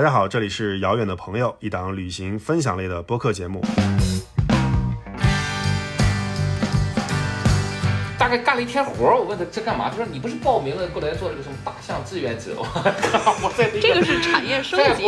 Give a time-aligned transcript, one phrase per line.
[0.00, 3.62] 大家好，这里是遥远的朋友，一档旅行分享类的播客节目。
[8.16, 9.90] 大概干了一天活儿，我问他这干嘛？
[9.90, 12.66] 他说你不是报名了过来做这个什么大象志愿者吗？
[13.44, 15.02] 我在那这个是产业升级。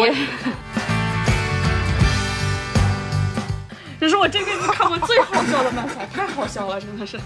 [3.99, 7.19] 这是我这辈子看过最好笑的漫才， 太好笑了，真的是。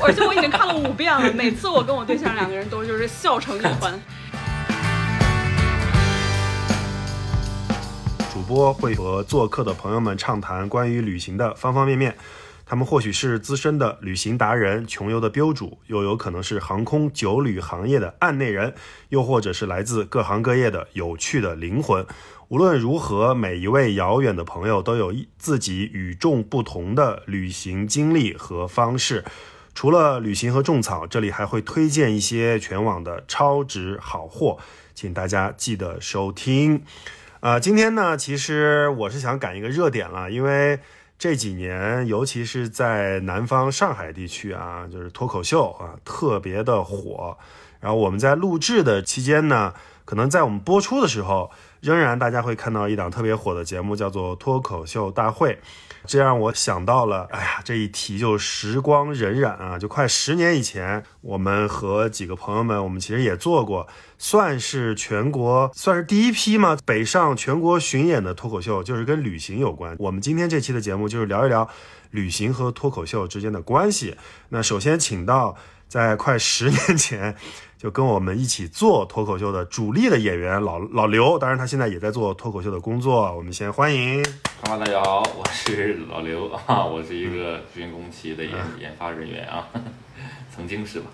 [0.00, 4.00] 而且我已经看了五遍了，每次我跟我对象两个人都就是笑成一团。
[8.54, 12.14] 播会和做客的朋友们畅谈关于旅行的方方面面。
[12.66, 18.74] 他们或许是资深的旅行达人、穷游的标主，又有可能是航空酒旅行业的案内人，
[19.08, 22.06] 又或者是来自各行各业的有趣的灵魂。
[22.48, 29.24] 无论如何，每一位遥远的朋友都有自己与众不同的旅行经历和方式。
[29.74, 34.58] 除了旅行和种草，这里还会推荐一些全网的超值好货，
[34.94, 36.82] 请大家记得收听。
[37.42, 40.78] 啊，今天呢，其实我是想赶一个热点了，因为。
[41.18, 47.38] 这几年，尤其是在南方上海地区啊，就是脱口秀啊，特别的火。
[47.78, 49.72] 然后我们在录制的期间呢，
[50.04, 55.54] 可能在我们播出的时候，仍然大家会看到一档特别火的节目，叫做《脱口秀大会》。
[56.06, 63.86] 这让我想到了，哎呀，这一提就时光荏苒啊，就快十年以前，我们和几个朋友们，我们其实也做过，
[64.18, 69.96] 算是全国算是第一批嘛，北上全国巡演的脱口秀，就是跟旅行有关。
[69.98, 71.68] 我们今天这期的节目就是聊一聊
[72.10, 74.16] 旅行和脱口秀之间的关系。
[74.48, 75.56] 那首先请到
[75.88, 77.36] 在快十年前。
[77.82, 83.34] 就跟我们一起做脱口秀的主力的演员老老刘，当然他现在也在做脱口秀的工作。
[83.36, 84.22] 我们先欢迎。
[84.64, 89.66] 哈喽，大家好，我是老刘啊，我是一个军工企业的研研发人员啊，
[90.54, 91.06] 曾经是吧？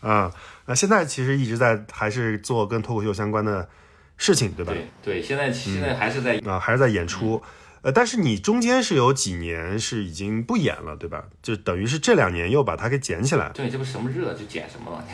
[0.00, 0.32] 啊，
[0.64, 3.68] 那现在其实一直在还是做跟脱口秀相关的
[4.16, 4.72] 事情，对吧？
[5.02, 7.42] 对对，现在现在还是在啊，还是在演出。
[7.82, 11.24] 呃，但是你中间是有几年是已经不演了，对吧？
[11.42, 13.50] 就等于是这两年又把它给捡起来。
[13.54, 15.04] 对，这不什么热就捡什么了。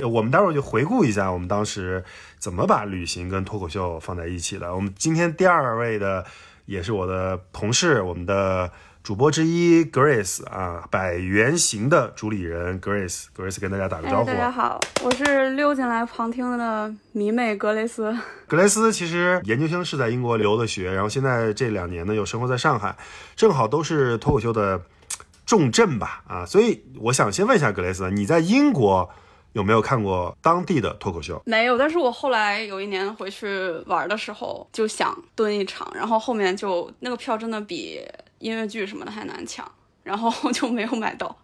[0.08, 2.02] 我们待会儿就回顾一下我们当时
[2.38, 4.74] 怎么把旅行跟脱口秀放在一起的。
[4.74, 6.24] 我们今天第二位的
[6.66, 8.70] 也是我的同事，我们的。
[9.02, 14.26] 主播之一 Grace 啊，百元行的主理人 Grace，Grace 跟大家打个招呼。
[14.26, 18.16] 大家好，我是溜进来旁听的迷妹格雷斯。
[18.46, 22.96] 格雷斯其实研究生是在英国留的学，然后现在这两年呢又生活在上海，
[23.34, 24.80] 正好都是脱口秀的
[25.44, 29.10] 重镇吧啊，所以我想先问一下格雷斯，你在英国
[29.52, 31.42] 有没有看过当地的脱口秀？
[31.44, 38.00] 没有，但是我后来有一年回去玩的时候就想蹲一场，然后后面就那个票真的比。
[38.42, 39.70] 音乐剧什么的还难抢，
[40.02, 41.34] 然后就没有买到。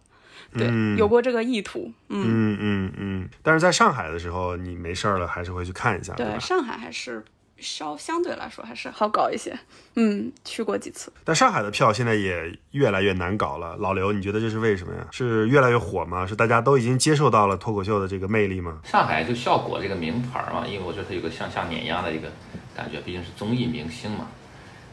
[0.51, 0.67] 对，
[0.97, 1.91] 有过这个意图。
[2.09, 3.29] 嗯嗯嗯。
[3.41, 6.13] 但是在上海的时候，你没事儿了还是会去看一下。
[6.13, 7.23] 对，上海还是
[7.57, 9.55] 稍相对来说还是好搞一些。
[9.95, 11.13] 嗯，去过几次。
[11.23, 13.77] 但上海的票现在也越来越难搞了。
[13.77, 15.05] 老刘，你觉得这是为什么呀？
[15.11, 16.25] 是越来越火吗？
[16.25, 18.79] 是大家都已经接受到了脱口秀的这个魅力吗？
[18.83, 22.27] 上海就效果这个名牌嘛，因为我觉得它有个向下碾压的一个
[22.75, 24.27] 感觉，毕竟是综艺明星嘛。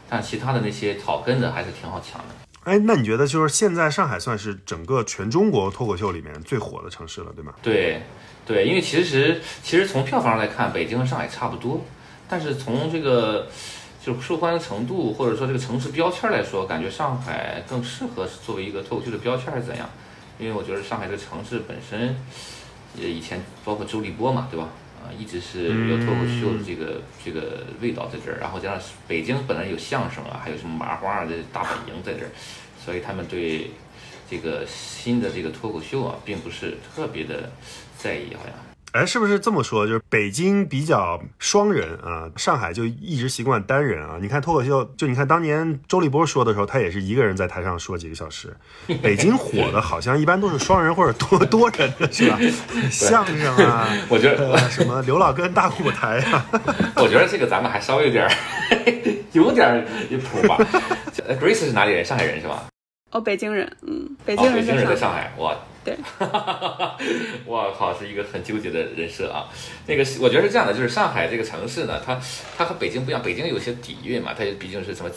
[0.09, 2.25] 但其他的那些草根的还是挺好抢的。
[2.63, 7.53] 哎，那你觉得就是现在上海算是整个全中国脱口秀里面最火的城市了，对吗？
[7.61, 8.01] 对，
[8.45, 11.85] 对，因为其实其实从票房上来看，北京和上海差不多，
[12.27, 13.47] 但是从这个
[14.03, 19.89] 就受欢迎程度或者说这个城市标签来说，感觉上海更适合作为一个脱口秀的标签还是怎样？
[20.37, 22.15] 因为我觉得上海这个城市本身，
[22.95, 24.67] 也以前包括周立波嘛，对吧？
[25.17, 32.29] 一直是有脱口秀的这个这个味道在这儿，然后加上北京本来有相声啊，还有什么麻花啊的大本营在这儿，
[32.83, 33.71] 所以他们对
[34.29, 37.49] 这个新的这个脱口秀啊，并不是特别的
[37.97, 38.66] 在意，好像。
[38.97, 39.85] 哎，是不是这么说？
[39.85, 44.17] 就是北京比较双人啊，上海就一直习惯单人啊。
[44.19, 48.55] 你看脱口秀，就你看当年周立波说的时候，他也是一个人在台上说几个小时。
[49.03, 52.39] 北京火的好像一般都是双人或者多多人的是吧？
[52.89, 56.45] 相声啊，我觉得什么刘老根大舞台啊，
[56.95, 58.27] 我觉得这个咱们还稍微有点
[59.33, 59.85] 有点
[60.19, 60.57] 谱吧。
[61.39, 62.03] Grace 是哪里人？
[62.03, 62.63] 上海人是吧？
[63.11, 65.55] 哦，北京人，嗯，北京人在上海，哇。
[65.87, 65.95] 对，
[67.47, 69.47] 我靠，是一个很纠结的人设啊。
[69.85, 72.19] 那个，我觉得是这样的，就是上海这个城市呢，它
[72.57, 75.09] 它和北京不一样，北京有些底蕴嘛，它毕竟是什么，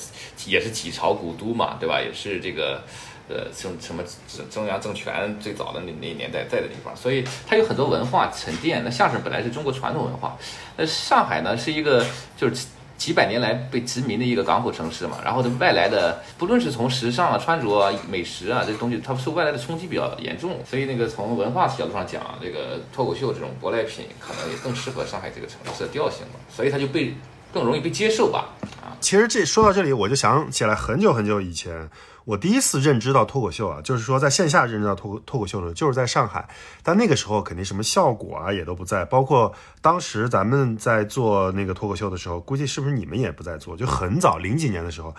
[0.46, 2.00] 也是几朝古都嘛，对吧？
[2.00, 2.84] 也是这个
[3.28, 4.04] 呃，什什么
[4.48, 8.84] 中央政权最早的那那年代在的地方，所以它有很多文化沉淀。
[8.84, 10.38] 那相声本来是中国传统文化，
[10.76, 12.06] 那上海呢是一个
[12.36, 12.66] 就是
[13.00, 27.14] 几百年来被殖民的一个港口城市嘛，然后的外来的，不论是从时尚啊、穿着啊、美食啊这些东西，它受外来的冲击比较严重，所以那个从文化角度上讲，这个脱口秀这种舶来品可能也更适合上海这个城市的调性嘛，所以它就被
[27.54, 28.50] 更容易被接受吧。
[28.82, 31.88] 啊，其实这说到这里，我就想起来很久很久以前，
[32.24, 36.48] 我第一次认知到脱口秀啊，就是说在线下认知到脱脱口秀的时候，就是在上海。
[36.82, 43.76] 但那个时候肯定什么效果啊也都不在，包括当时咱们在做那个脱口秀的时候，估计是不是你们也不在做？
[43.76, 45.14] 就很早零几年的时候，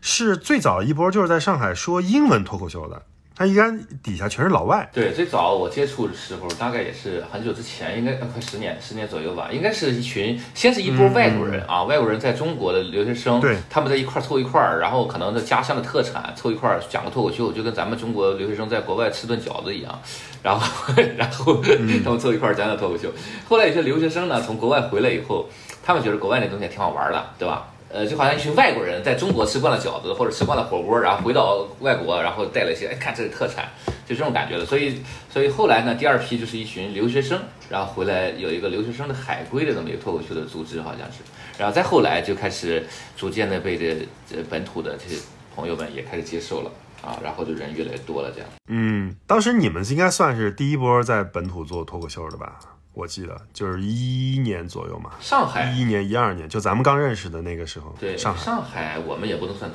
[0.00, 3.02] 是最早一波就是在上海说英文脱口秀的。
[3.36, 3.68] 他应该
[4.00, 9.48] 底下全是老外，对，最早我接触的时候，大概也是很久之前，应该快十年，十年左右吧。
[9.50, 20.00] 应该是一群，先是一波外国人啊，外国人在中国的留学生，对，他们在一块凑一块儿，然后可能在家乡的特产凑一块儿讲个脱口秀，就跟咱们中国留学生在国外吃顿饺子一样。
[20.40, 21.60] 然后， 然后
[22.04, 23.10] 他们凑一块儿讲讲脱口秀。
[23.48, 25.48] 后来有些留学生呢，从国外回来以后，
[25.82, 27.66] 他们觉得国外那东西挺好玩的，对吧？
[27.94, 33.68] 呃，就好像一群外国人在中国吃惯了饺子或者吃惯了火锅，然后回到外国，然后带了一些，哎，看这是特产，
[34.04, 34.66] 就这种感觉的。
[34.66, 35.00] 所以，
[35.30, 41.18] 所以后来呢，第二批就是一群留学生，然后回来有一个留学生的海归的这么一个脱口秀的组织，好像是。
[41.56, 42.84] 然后再后来就开始
[43.16, 45.22] 逐渐的被这这本土的这些
[45.54, 46.70] 朋友们也开始接受了
[47.00, 48.48] 啊，然后就人越来越多了这样。
[48.66, 52.58] 嗯，当时你们应该算是第一波在本土做脱口秀的吧？
[52.94, 55.70] 我记得就是一一年左右嘛，上海。
[55.72, 57.94] 一一年一二年，就咱们刚认识的那个时候。
[57.98, 58.44] 对，上海。
[58.44, 59.68] 上海我们也不能算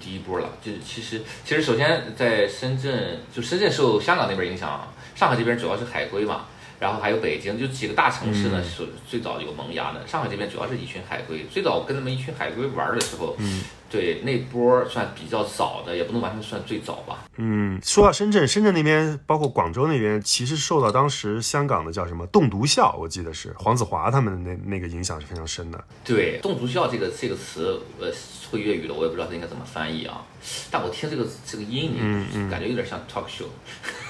[0.00, 6.46] 第一波了，就其实其实首先在深圳，就深圳受香港那边影响，上海这边主要是海归嘛，
[6.80, 10.04] 然后还有北京，就几个大城市呢是最早有萌芽的。
[10.06, 17.24] 上海这边主要是一群海归，最早跟他们一群海归玩的时候，嗯，对那波算比较早的，也不能完全算最早吧。
[17.36, 25.84] 嗯，说到深圳，深圳那边包括广州那边，其实受到当时香港的叫什么栋笃笑，我记得是黄子华他们那那个影响是非常深的。
[26.02, 28.10] 对，栋笃笑这个这个词，呃，
[28.50, 30.24] 会粤语的，我也不知道它应该怎么翻译啊。
[30.70, 33.46] 但我听这个这个音，嗯嗯感觉有点像 talk show，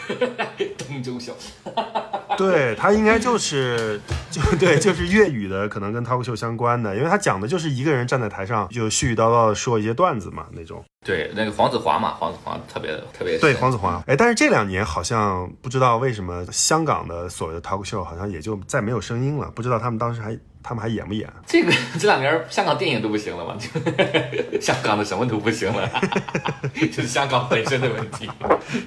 [0.79, 1.33] 东周小。
[2.39, 4.01] 对他应该就是
[4.31, 10.83] 就对，就是粤语的，可能跟 talk show 相关的，因为他讲的就是一个人站在台上就絮絮叨叨的说一些段子嘛那种。
[11.05, 21.29] 对，那个黄子华嘛，黄子华特别特别对黄子华，哎，但是这两年好像不知道为什么香港的所谓的 talk show 好像也就再没有声音了，不知道他们当时还他们还演不演？
[21.47, 23.69] 这个 这两年香港电影都不行了嘛，就
[24.61, 25.89] 香港的什么都不行了，
[26.75, 28.29] 就是香港本身的问题。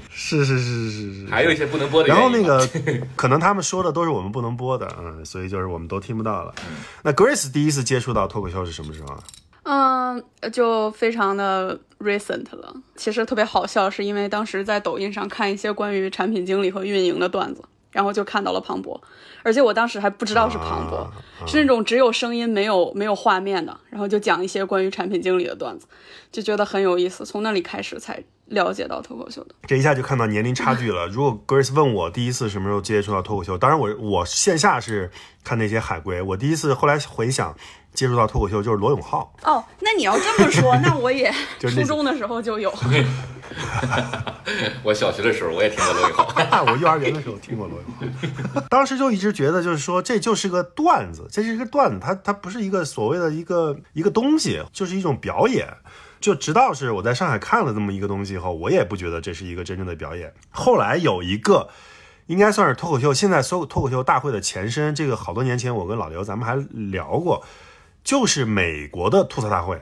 [0.10, 2.10] 是是是是是，还有一些不能播的。
[2.10, 2.68] 然后那个
[3.16, 6.54] 可能他们说的都是我们不能播的，嗯，所以就是我们都听不到了。
[7.02, 9.24] 那 Grace 第一次接触到脱口秀是什么时候啊？
[9.66, 12.74] 嗯，就非常的 recent 了。
[12.96, 19.02] 其实特别好笑，是因为当时在抖音上看一些关于产品经理和运营的段子，然后就看到了庞博，
[19.44, 21.10] 而且我当时还不知道是庞博，
[21.48, 25.88] 是那种只有声音没有没有画面的，然后就讲一些关于产品经理的段子，
[26.32, 27.26] 就觉得很有意思。
[27.26, 29.56] 从那里开始才了解到脱口秀的。
[29.68, 31.08] 这一下就看到年龄差距了。
[31.08, 35.10] 如果 Grace 问我第一次什么时候接触到脱口秀，当然我我线下是
[35.44, 37.56] 看那些海归，我第一次后来回想。
[37.94, 42.74] 接触到脱口秀就是罗永浩哦，那你要这么说， 那我也 初中的时候就有。
[44.84, 48.12] 我小学的时候我也听过罗永浩，我幼儿园的时候听过罗永
[48.54, 55.68] 浩，当时就一直觉得就是说这就是个段子，这是一个段子，它它不是一个所谓的一个一个东西，就是一种表演。
[56.20, 60.34] 就直到是我在上海看了这么一个东西以后，我也不觉得这是一个真正的表演。
[60.50, 61.70] 后来有一个。
[62.28, 64.96] 应该算是脱口秀，现在所有脱口秀大会的前身。
[64.96, 67.46] 这个好多年前，我跟老刘咱们还聊过，
[68.04, 69.82] 就是美国的吐槽大会，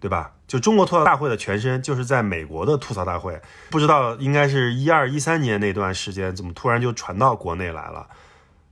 [0.00, 0.32] 对吧？
[0.46, 3.40] 就中国吐槽大会的前身，就是在美国的吐槽大会。
[3.70, 8.06] 不知道应该是一二一三年那段时间，怎么突然就传到国内来了？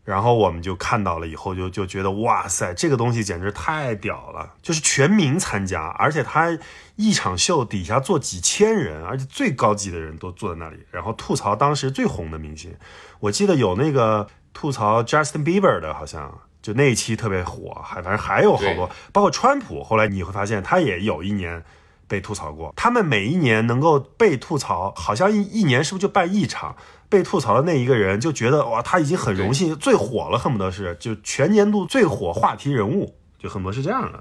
[0.03, 4.55] 然后我们就看到了以后，就就觉得哇塞，这个东西简直太屌了！
[4.63, 6.57] 就是全民参加，而且他
[6.95, 12.73] 一场秀底下坐几千人，而且最高级的人都坐在那里，然后吐槽当时最红的明星。
[13.19, 19.85] 我记得有那个吐槽 Justin Bieber 的，好像就那一期特别火，还反正还有好多，包括川普。
[19.85, 21.63] 后来你会发现，他也有一年
[22.09, 22.75] 被吐槽过。
[22.75, 26.75] 他们每一年能够被吐槽，好像一一年是不是就办一场？
[27.09, 34.21] 被吐槽的那一个人就觉得哇，他已经很荣幸，最火了，恨不得是就全年度最火话题人物，就恨不得是这样的，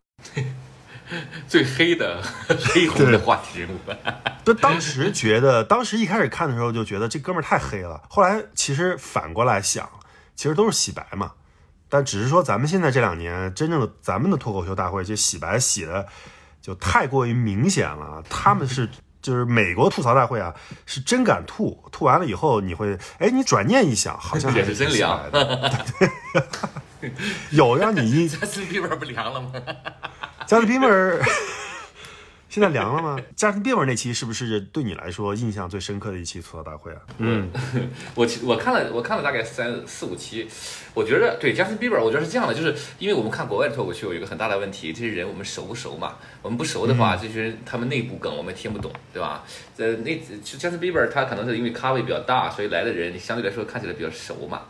[1.50, 3.80] 最黑的黑红的话题人物。
[4.46, 8.04] 就当时觉得，当时一开始看的时候就觉得这哥们儿太黑了。
[8.08, 9.90] 后来其实反过来想，
[10.36, 11.32] 其实都是洗白嘛。
[11.96, 16.06] 但只是说咱们现在这两年真正的咱们的脱口秀大会，就洗白洗的
[16.62, 18.22] 就太过于明显了。
[18.30, 18.90] 他们是。
[19.22, 20.54] 就是美国吐槽大会啊，
[20.86, 25.72] 是真敢吐，吐完了以后你会，哎，你转念一想，好像也是真凉的，
[27.50, 29.52] 有让你一这是屁味不凉了吗？
[30.46, 31.20] 加斯汀比尔
[32.56, 33.20] 现在凉了吗？
[33.36, 37.02] 加斯汀比尔那期是不是对你来说印象最深刻的一期吐槽大会啊？
[37.18, 37.52] 嗯，
[38.16, 40.48] 我其我看了我看了大概三四五期，
[40.94, 46.16] 我觉得对 Justin Bieber，我觉得是这样的，就是因为我们看国外的脱口秀有一个很大的问题，这些人我们熟不熟嘛？
[46.42, 49.44] 我们不熟的话，这些人他们内部梗我们听不懂，对吧？
[49.76, 54.62] 呃，那 Justin Bieber 他可能是因为咖位比较大，所以来的人相对来说看起来比较熟嘛。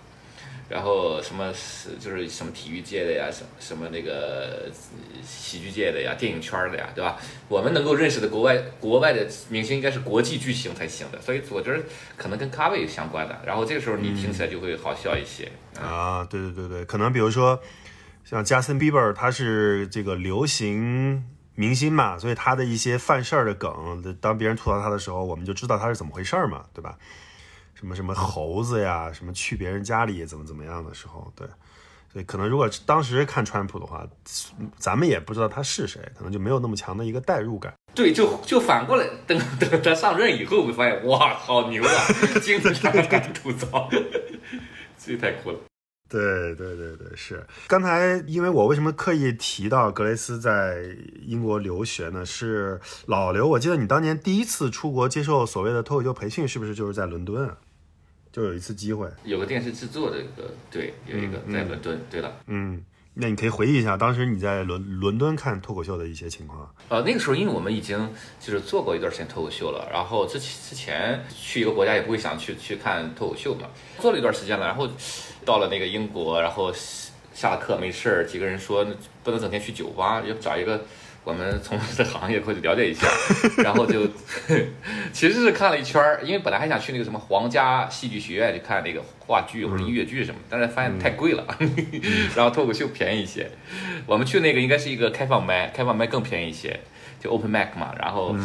[0.68, 4.70] 然后什么是就是什么体育界的呀，什么什么那个
[5.24, 7.18] 喜剧界的呀，电影圈的呀，对吧？
[7.48, 11.84] 我们能够认识的国外国外的明星应该是国际巨星才行的，所以我觉得
[12.18, 13.40] 可能跟咖位相关的。
[13.46, 15.52] 然后这个时候你听起来就会好笑一些。
[15.80, 17.62] 啊，对对对对，可能比如说
[18.24, 26.98] 像 Justin Bieber，他是这个流行明星嘛，所以他的一些犯事儿的梗，当别人吐槽他的时候，我们就知道他是怎么回事儿嘛，对吧？
[27.76, 31.46] 什么什么猴子呀，什么去别人家里怎么怎么样的时候，对，
[32.12, 34.08] 所以可能如果当时看川普的话，
[34.78, 37.74] 咱们也不知道他是谁，可能就没有那么强的一个代入感。
[37.94, 41.90] 对，就就反过来，等等他上任以后，会发现哇，好牛啊，
[42.42, 43.90] 经常敢吐槽，
[44.98, 45.60] 这太酷了。
[46.08, 47.46] 对对对对，是。
[47.68, 50.78] 刚才因为我为什么刻意提到格雷斯在
[51.26, 52.26] 英国留学呢？
[52.26, 57.58] 是老刘，我记得你当年第一次出国接受所谓的脱口秀培训，是不是就是在伦敦啊？
[58.36, 61.98] 就有一次机会，有个电视制作的一个，对，有一个在伦敦。
[62.12, 66.70] 对了，嗯，那你可以回忆一下当时你在伦伦敦看脱口秀的一些情况。
[66.90, 67.98] 呃，那个时候因为我们已经
[68.42, 73.70] 就是做过一段时间脱口秀了，然后之之前去一个国家也不会想去去看脱口秀嘛，
[74.02, 74.86] 做了一段时间了，然后
[75.46, 76.74] 到了那个英国，然后
[77.34, 78.86] 下了课没事儿，几个人说
[79.24, 80.84] 不能整天去酒吧，要找一个。
[81.26, 83.08] 我们从事的行业过去了解一下，
[83.64, 84.08] 然后就
[85.12, 91.44] 其实是看了一圈儿，因为本来还想去那个什么皇家戏剧学院去看那个话剧或者音乐剧什么，但是发现太贵了，
[92.38, 93.50] 然后脱口秀便宜一些。
[94.06, 96.80] 我们去那个应该是一个开放麦，开放麦更便宜一些，
[97.20, 98.36] 就 open mic 嘛，然后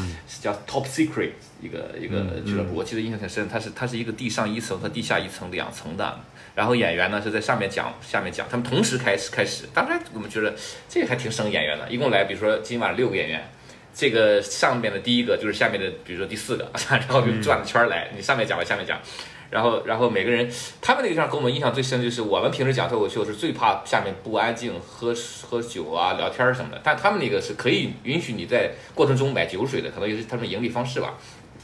[0.41, 6.19] 叫 top secret 一个一个俱乐部，我记得印象很深，它是它是一个地上一层和地下一层两层的。
[6.55, 9.65] 然后演员呢是在上面讲，下面讲，他们同时开始开始。
[9.73, 10.55] 当然我们觉得
[10.89, 13.49] 这个还挺省演员的，一共来，比如说今晚六个演员，
[13.95, 19.01] 这个上面的第一个就是下面的，比如说第四个，然后就转着圈来，你上面讲完下面讲，
[19.49, 31.15] 然后然后每个人，他们那个地方给我们印象最深就是我们平时讲脱口秀是最怕下面不安静，喝喝酒啊聊天什么的，但他们那个是可以允许你在过程中买酒水的，可能也是他们盈利方式吧，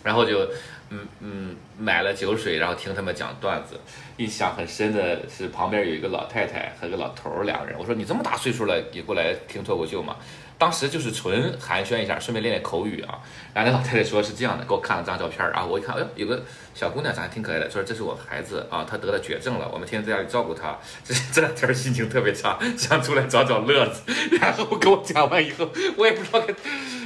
[0.04, 0.48] 然后就。
[0.90, 3.78] 嗯嗯，买了酒水，然后听他们讲段子。
[4.18, 7.76] 印象很深的是旁边有一个老太太和个老头儿两个人。
[7.78, 10.16] 我说你这么大岁数了，也过来听脱口秀嘛？
[10.58, 13.18] 当时就是纯寒暄一下，顺便练练口语啊。
[13.52, 20.78] 然后那老太太说是这样的，给我看了张照片，然后我一看，哎呦，有个小姑娘长得挺可爱的，说这是我孩子啊，她得了绝症了，我们天天在家里照顾她。
[21.04, 24.00] 这这两天心情特别差，想出来找找乐子。
[24.40, 26.54] 然后跟我讲完以后，我也不知道该，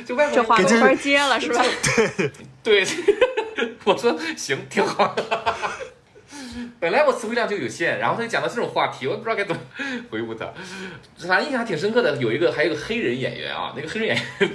[0.05, 1.65] 就外这话没法接了，是吧？
[1.97, 2.31] 对
[2.63, 2.85] 对。
[3.85, 5.15] 我说行，挺好。
[6.79, 9.61] 本来我词汇量就有限，然后他就讲到这种话题，我也不知道该怎么
[10.11, 10.47] 回复他。
[11.19, 14.51] 反正印象挺深刻的，有一个还有个黑人演员啊，那个黑人演员，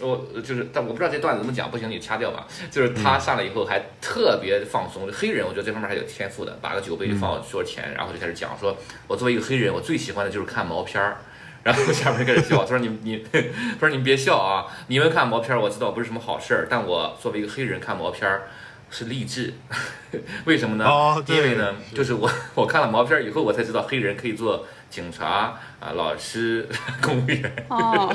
[0.00, 2.46] 我就是，但我不知道这段子怎么讲，不行你掐掉吧。
[2.70, 8.76] 就是他上来以后还特别放松，黑人我觉得这方面还有天赋的，把个酒杯就放我桌前，然后就开始讲，说
[9.06, 11.18] 我作为一个黑人，我最喜欢的就是看毛片儿。
[11.68, 14.64] 然后下面开始笑，他说：“你 你，他说你别笑啊！
[14.86, 18.40] 你们看毛片，我知道不是什么好事儿，但我作为一个黑人看毛片
[18.88, 19.52] 是励志，
[20.46, 20.86] 为什么呢？
[21.26, 26.66] 因为呢，就是我 我看了毛片以后，我才知道黑人可以做警察啊、老师、
[27.02, 27.66] 公务员。
[27.68, 28.10] 哦，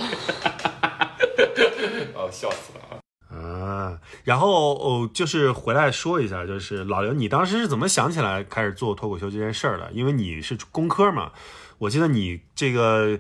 [2.16, 3.38] 哦，笑死了啊！
[3.38, 9.92] 啊，然后哦，就是回来说一下，就是老刘，你当时是怎么想起来开始做脱口秀这件事儿的？
[9.94, 11.32] 因为你是工科嘛。”
[11.80, 13.18] 我记得你这个，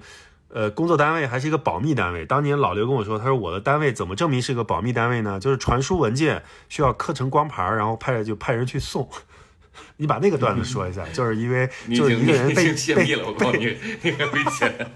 [0.55, 2.27] 呃，工作单位还是一个保密单位。
[2.27, 5.39] 当年老刘跟我说，他说我的单位怎么证明是个保密单位呢？
[5.39, 9.09] 就是传输文件需要刻成光盘，然后派就派人去送。
[9.97, 14.91] 你把那个段子说一下，就是因为 就是一个人被泄密了，我告诉你，那个危险。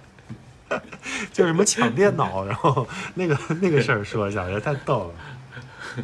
[1.33, 6.03] 就是什么抢电脑，然后那个那个事儿说一下，也太逗了。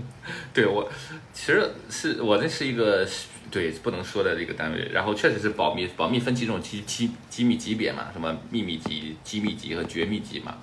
[0.51, 0.89] 对我，
[1.31, 3.07] 其实是我那是一个。
[3.53, 10.57] 对，不能说的这个单位，然后确实是保密，保密分几种机机机密级别嘛，什么秘密级、机密级和绝密级嘛。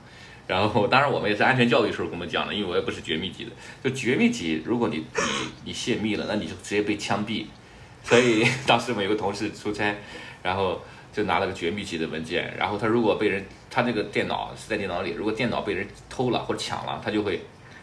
[0.48, 3.50] 然后当然我们也是安全教育时候跟我们讲的，因为我也不是绝密级的。
[3.84, 5.22] 就绝密级，如果你你
[5.66, 7.46] 你泄密了，那你就直接被枪毙。
[8.02, 9.94] 所以 当时我们有个同事出差，
[10.42, 10.82] 然后
[11.12, 17.40] 就拿了个绝密级的文件，然后他如果被人他那个电脑是在电脑里，如果电脑被人偷了或者抢了，他就会。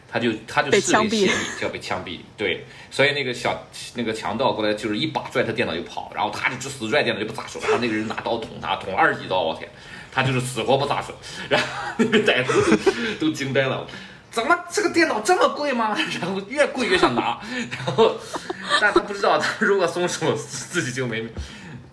[0.09, 1.27] 他就他就视为泄密，
[1.59, 2.19] 就要被枪毙。
[2.37, 9.69] 对，所以那个小那个强盗过来就是一把拽他电脑就跑，然后他就死拽电脑就不撒手，然后那个人拿刀捅他，捅二十几刀，我天，
[10.11, 11.13] 他就是死活不撒手，
[11.49, 12.53] 然后那个歹徒
[13.19, 13.85] 都都惊呆了。
[14.29, 15.97] 怎么这个电脑这么贵吗？
[16.21, 17.39] 然后越贵越想拿，
[17.71, 18.15] 然后
[18.79, 21.21] 但他不知道，他如果松手 自己就没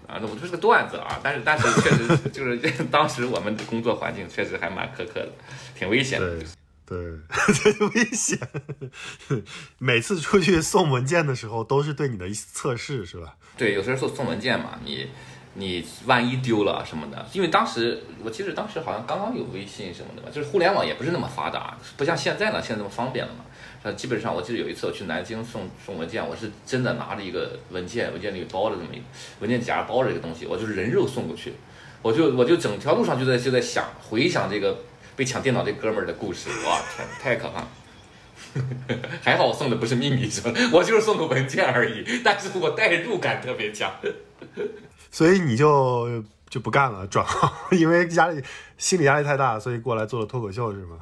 [0.06, 0.18] 啊。
[0.20, 2.58] 那我就是个段子啊，但是但是确实就是
[2.90, 5.28] 当时我们的工作环境确实还蛮苛刻的，
[5.78, 6.36] 挺危险的。
[6.86, 6.98] 对，
[7.62, 8.38] 这危险。
[9.78, 13.36] 每次出去送文件的时候，都是对你的测试，是吧？
[13.56, 15.08] 对，有时候送送文件嘛，你。
[15.56, 23.44] 你万一丢了什么的，因为当时我记得当时好像刚刚有微信什么的吧，就是互联网也不是那么发达，不像现在呢，现在这么方便了嘛。
[23.84, 29.04] 呃，基本上我记得有一次我去南京送送文件，我是真的拿着一个文件，文件里包着这么一个
[29.38, 31.54] 文件夹包着一个东西，我就是人肉送过去，
[32.02, 34.76] 我就我就整条路上就在就在想回想这个
[35.16, 37.68] 被抢电脑这哥们儿的故事，哇天，太可怕了。
[39.22, 40.30] 还好我送的不是秘密，
[40.72, 43.92] 我就是送个文件而已，但是我代入感特别强。
[45.10, 48.42] 所以你就就不干了，转行， 因为压力
[48.78, 50.98] 心理压力太大，所以过来做了脱口秀是吗？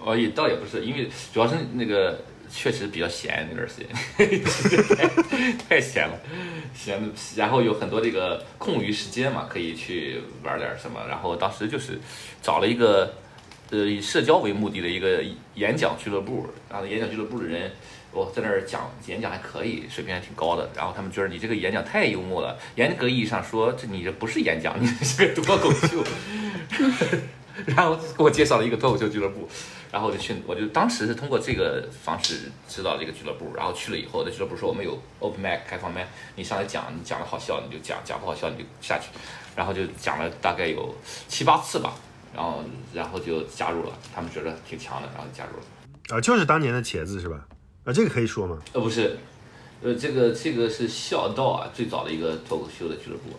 [0.00, 6.18] 哦，也倒也不是，因为主要是那个确实比较闲那段时间， 太闲了，
[6.74, 11.98] 闲的，然后有很多这个空余时间嘛，可以去玩点什么，然后当时就是
[12.40, 13.12] 找了一个
[13.70, 15.22] 呃以社交为目的的一个
[15.54, 17.70] 演讲俱乐部，然后演讲俱乐部的人。
[18.10, 20.68] 我在那儿讲演讲还可以，水平还挺高的。
[20.74, 26.02] 然后他们觉得你这个演讲太幽默了，严格意义上说，这你这不是演讲，你是个脱口秀。
[27.66, 29.46] 然后给我介绍了一个脱口秀俱乐部，
[29.92, 33.52] 然后我就去，我就当时是通过这个方式知道这个俱乐部。
[33.54, 39.08] 然后去了以后，那俱乐部说我们有 open mic 开放麦，你上来讲，你讲的好笑你就讲，讲不好笑你就下去。
[39.54, 40.94] 然后就讲了大概有
[41.28, 41.94] 七八次吧，
[42.34, 46.16] 然后然后就加入了，他们觉得挺强的，然后就加入了。
[46.16, 47.46] 啊，就是当年的茄子是吧？
[47.84, 48.58] 啊，这个可以说吗？
[48.72, 49.18] 呃，不是，
[49.82, 53.30] 呃，这个这个是孝道啊，最早的一个脱口秀的俱乐部，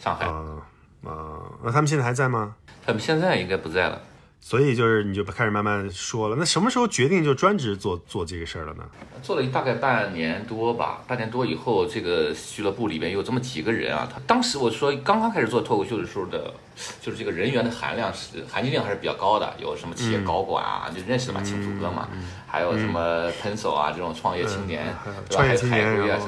[0.00, 0.26] 上海。
[0.26, 0.62] 啊
[1.04, 2.56] 啊，那他们现在还在吗？
[2.84, 4.00] 他们现在应该不在了。
[4.48, 8.84] 所以就是你就开始慢慢说了，那什么时候决定就专职做做这个事儿了呢？
[9.22, 14.08] 做了大概半年多吧，半年多以后，这个俱乐部里面有这么几个人啊。
[14.10, 16.50] 他当时我说刚刚开始做脱口秀的时候的，
[16.98, 22.08] 就是这个人员的含量是含金量还是比较高的，有什么企业高管啊，就认识的嘛，青楚哥嘛，
[22.46, 25.42] 还有什么 pencil 啊这种创业青年，对吧？
[25.42, 26.18] 还有海归啊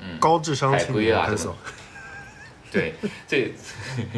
[0.00, 1.52] 嗯，高智商青年 pencil。
[2.72, 2.92] 对，
[3.26, 3.50] 这，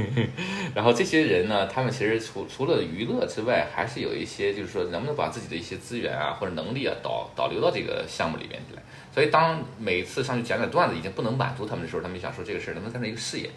[0.74, 8.82] 然后这些人呢，他们其实除除了娱乐之外，还是有一些，就是说能不能把自己的一些资源啊或者能力啊导导流到这个项目里面来。
[9.14, 13.50] 所以当每次上去讲讲段子已经不能满足他们的时候，他们就想说这个事儿能不能干成一个事业。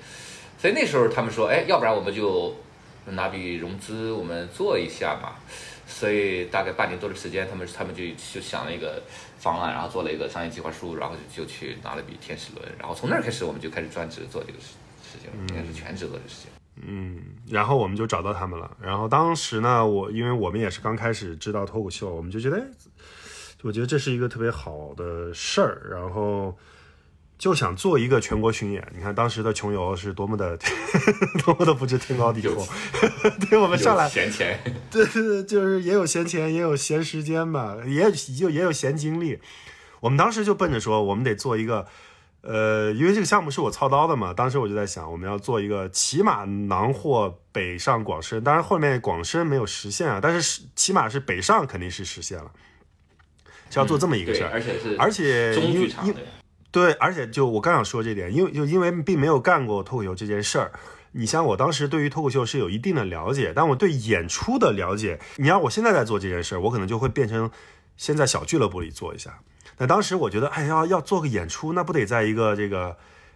[0.60, 2.56] 所以那时候他们说，哎，要不然我们就
[3.06, 5.36] 拿笔融资，我们做一下嘛。
[5.92, 9.02] 所以大概半年多的时间，他们他们就就想了一个
[9.38, 14.76] 方案，然后做了一个商业计划书，然后就就去拿了笔天使轮，然后从那儿开始我们就开始专职做这个事。
[15.04, 16.50] 事情应该是全职做的事情。
[16.82, 18.78] 嗯，然后我们就找到他们了。
[18.82, 22.66] 然后当时呢，我因为我们也是刚开始知道脱口秀，我们就觉得，
[23.62, 25.90] 我觉得这是一个特别好的事儿。
[25.92, 26.58] 然后
[27.42, 28.88] 就想做一个全国巡演。
[28.96, 30.56] 你看当时的穷游是多么的，
[31.44, 32.68] 多么的不知天高地厚。
[33.50, 34.60] 对，我们上来闲钱，
[34.92, 39.40] 对对对，就是也有闲钱，也有闲时间吧，也就也有闲精力。
[40.02, 41.88] 我们当时就奔着说，我们得做一个。
[42.44, 52.52] 呃，因为这个项目是我操刀的嘛，当时我就在想，我们要做一个起码囊括北上广深，当然后面广深没有实现啊，但是起码是北上肯定是实现了，
[53.72, 56.08] 是要做这么一个事儿，而且是而且中剧场
[56.72, 60.72] 对，而且就我刚想说这点，因为就因为并没有干过脱口秀这件事儿，
[61.12, 67.52] 你像我当时对于脱口秀是有一定的了解，但我对演出的了解，你要我现在在做这件事儿，我可能就会变成
[67.98, 69.40] 先在小俱乐部里做一下。
[69.78, 72.96] 那当时我觉得，哎，要要做个演出，那不得在一个这个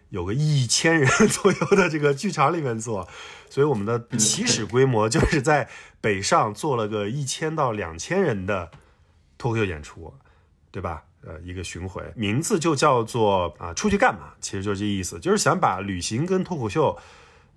[0.10, 3.08] 有个一千人 左右的这个剧场里面做，
[3.50, 5.68] 所以我们的起始规模就是在
[6.00, 8.72] 北上做了个一千到两千人的
[9.38, 10.14] 脱口秀演出，
[10.72, 11.04] 对吧？
[11.26, 14.34] 呃，一个巡回，名字就叫做啊，出去干嘛？
[14.40, 16.98] 其实就是这意思，就是想把旅行跟脱口秀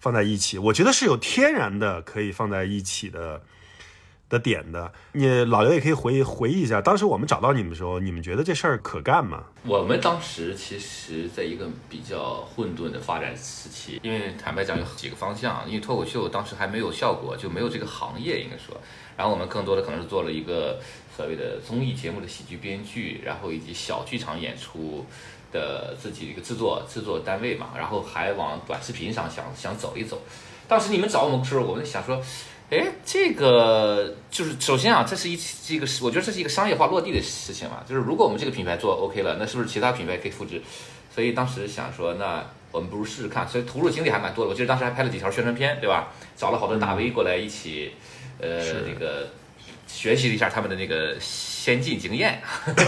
[0.00, 3.42] 放在一起，我觉得是有天然的可以放在一起的。
[4.30, 9.42] 的点的，你老刘也可以回忆回忆一下，当时我们找到你们的时候，你们觉得这事儿可干吗？
[9.64, 18.78] 我们当时其实在一个比较混沌的发展时期，因为坦白讲有几个方向，因为脱口秀当时还没有效果，就没有这个行业应该说，
[19.16, 20.78] 然后我们更多的可能是做了一个
[21.18, 25.04] 所谓的综艺节目的喜剧编剧，然后以及小剧场演出
[25.52, 30.22] 的自己一个制作制作单位嘛，然后还往短视频上想想走一走。
[30.68, 32.22] 当时你们找我们的时候，我们想说。
[32.70, 37.82] 哎，这个就是首先啊，这是一这个是我觉得这是一个商业化落地的事情嘛。
[37.88, 40.60] 就是如果我们这个品牌做 OK 了，那是不是其他品牌可以复制？
[41.14, 44.50] 所以当时想说，那我我们不如试试看，所以投入精力还蛮多的。
[44.50, 46.12] 我记得当时还拍了几条宣传片，对吧？
[46.36, 47.90] 找了好多大 V 过来一起，
[48.40, 49.28] 呃，这个
[49.88, 52.40] 学习了一下他们的那个先进经验。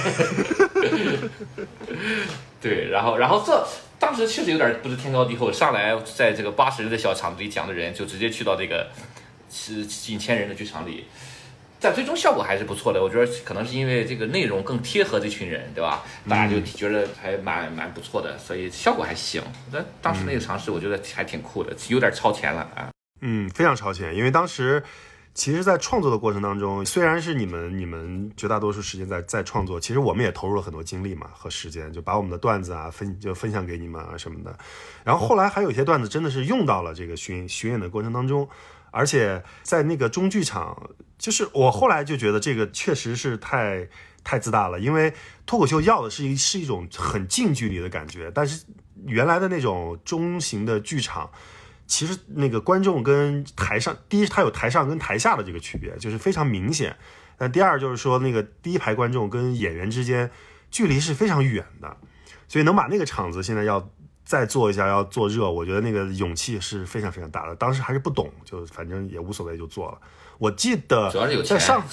[2.60, 3.66] 对，然后然后这
[3.98, 8.88] 当时确实有点不知天高地厚，上来在这个八十人的小场子里讲的人，就直接去到这个
[9.50, 11.06] 是近千人的剧场里。
[11.82, 16.04] 但最终效果还是不错的，我觉得可能是因为这个内容更贴合这群人，对吧？
[16.28, 19.42] 大家就觉得还蛮蛮不错的，所以效果还行。
[19.72, 22.90] 那当时那个尝试，我觉得还挺酷的，有点超前了啊。
[23.22, 24.82] 嗯，非常超前，因为当时
[25.32, 34.58] 其实，在创作的过程当中，虽然是你们你们绝大多数时间在在创作，其实我们也投入了很多精力嘛和时间，就把我们的段子啊分就分享给你们啊什么的。
[35.04, 38.48] 然后后来还有一些段子真的是用到了这个巡巡演的过程当中。
[38.92, 43.88] 而且在那个中剧场，就是我后来就觉得这个确实是太
[44.24, 45.14] 太自大了，因为
[45.46, 48.64] 脱口秀要的是一是一种很近距离的感觉，但是
[49.06, 51.30] 原来的那种中型的剧场，
[51.90, 56.96] 其实那个观众跟台上，第一它有台上跟台下的这个区别，就是非常明显。
[57.38, 60.30] 那第二就是说，那个第一排观众跟演员之间
[60.70, 61.96] 距离是非常远的，
[62.46, 63.90] 所以能把那个场子现在要。
[64.22, 67.56] 再做一下要做热，我觉得那个勇气是非常非常大的。
[67.56, 69.98] 当时还是不懂，就反正也无所谓就做了。
[70.38, 71.10] 我记得
[71.42, 71.84] 在上，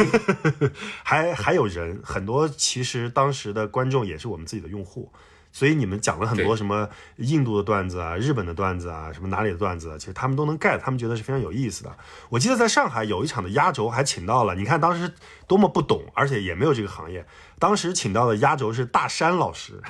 [1.02, 5.10] 还还有人很多，其实当时的观众也是我们自己的用户。
[5.56, 11.96] 所以你们讲了很多什么印度的段子啊、日本的段子啊、什么哪里的段子，其实他们都能 get，他们觉得是非常有意思的。
[12.28, 15.10] 我记得在上海有一场的压轴还请到了，你看当时
[15.46, 17.24] 多么不懂，而且也没有这个行业，
[17.58, 19.80] 当时请到的压轴是大山老师。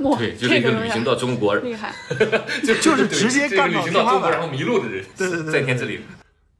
[0.00, 1.94] 哇，对，就是一个旅行到中国，厉害，
[2.62, 6.02] 就就是直接干旅行到中国然后迷路的人，对对对，在天之灵。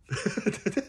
[0.09, 0.85] 对对，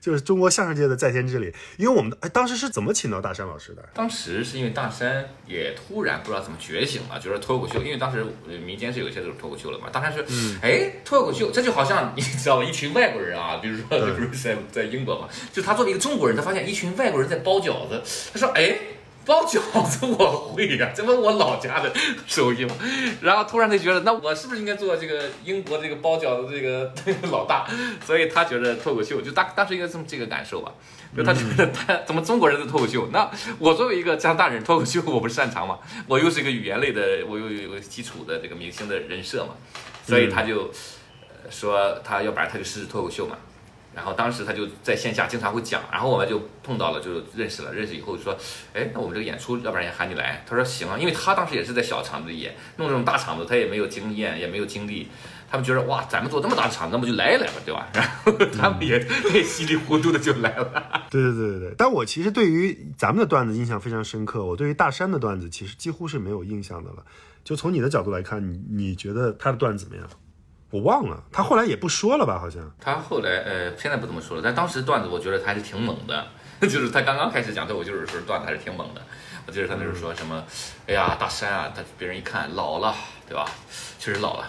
[0.00, 1.52] 就是中国相声界的在天之灵。
[1.76, 3.88] 因为我们的哎，当时是怎么请到大山老师的？
[3.94, 8.24] 当时是因为大山也突然不知道怎么觉醒了，就是脱口秀，因为当时
[8.64, 9.88] 民间是有一些这种脱口秀了嘛。
[9.90, 10.22] 大山说，
[10.62, 12.64] 哎，脱口秀，这就好像你知道吗？
[12.64, 18.76] 一群外国人啊，比如说，比如在在英国嘛，就他作为一个中国人，他发现一群外国人在包饺子，他说，哎。
[19.26, 21.92] 包饺子我会呀， 这不我老家的
[22.26, 22.76] 手艺吗？
[23.20, 26.92] 然后突然就觉得，那我是不是应该做这个英国这个包饺子这个
[27.32, 27.66] 老大？
[28.06, 30.72] 所以他觉得脱口秀就当当时应该这么这个感受吧，
[31.16, 33.08] 就他觉得他怎么中国人的脱口秀？
[33.12, 35.80] 那我作为一个加拿大人，脱口秀我不是擅长嘛？
[36.06, 39.54] 我又是一个语言类的，我又有个基础的这个明星的人设嘛，
[40.06, 40.70] 所以他就
[41.50, 43.36] 说他要不然他就试试脱口秀嘛。
[43.96, 47.72] 然后当时他就在线下经常会讲，然后我们就碰到了，就认识了。
[47.72, 48.36] 认识以后就说，
[48.74, 50.44] 哎，那我们这个演出，要不然也喊你来。
[50.46, 55.08] 他说行啊，因为他当时也是在小场子里演，弄这种大场子，他也没有经验，也没有经历。
[55.48, 57.88] 他们觉得哇，咱们做这么大的场子，那不就来一来吧，对吧？
[57.94, 58.98] 然后他们也
[59.32, 60.82] 也稀里糊涂的就来了。
[61.08, 61.74] 对对对对对。
[61.78, 67.02] 但我其实对于咱们的段子印象非常深刻，我对于大山的段子其实几乎是没有印象的了。
[67.44, 70.06] 就从你的角度来看，你你觉得他的段子怎么样？
[70.70, 72.38] 我忘了，他后来也不说了吧？
[72.38, 74.42] 好像他后来呃，现在不怎么说了。
[74.42, 76.26] 但当时段子，我觉得他还是挺猛的。
[76.62, 79.02] 就是他刚刚开始讲脱口秀的时候，段子还是挺猛的。
[79.46, 80.42] 我记得他那时候说什么
[80.88, 82.94] ：“哎呀，大山啊，他别人一看老了，
[83.28, 83.44] 对吧？
[83.98, 84.46] 确实老了，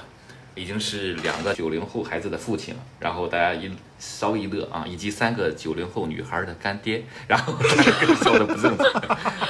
[0.55, 2.81] 已经是两个九零后孩子的父亲了。
[2.99, 7.03] 然后大家一稍微一乐啊，以及三个九零后女孩的干爹。
[7.27, 7.53] 然后
[8.23, 8.89] 笑的不正常。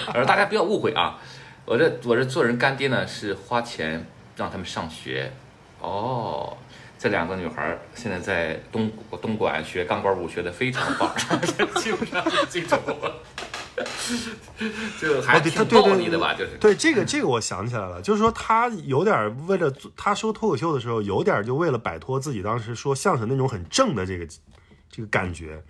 [0.07, 1.19] 他说大家不要误会啊，
[1.63, 5.31] 我这我这做人干爹呢，是花钱让他们上学。
[5.79, 6.57] 哦。”
[6.99, 11.15] 这两个女孩现在在东东莞学钢管舞，学的非常棒，
[11.79, 12.79] 基本上是这种，
[14.99, 16.33] 就还挺暴力的吧？
[16.33, 24.27] 就是对这个这个我想起来了，就是说他有点为了他说脱口秀的时候，有点就为了摆脱自己当时说相声那种很正的这个
[24.89, 25.63] 这个感觉，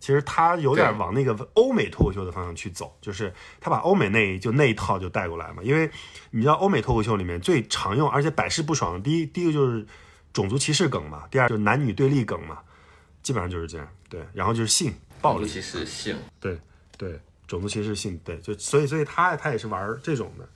[0.00, 5.62] 其实他有点往那个欧美脱口秀的方向去走，就是他把欧美那就那一套就带过来嘛。
[5.62, 5.90] 因为
[6.30, 9.86] 你知道欧美脱口秀里面最常用而且百试不爽的，第一第一个就是。
[10.30, 12.58] 种族歧视梗嘛，第二就是男女对立梗嘛，
[13.22, 13.88] 基本上就是这样。
[14.10, 16.56] 对，然后就是性暴力，歧视性，对
[16.98, 20.46] 对，种族歧视性，对，就所以所以他他也是玩这种的。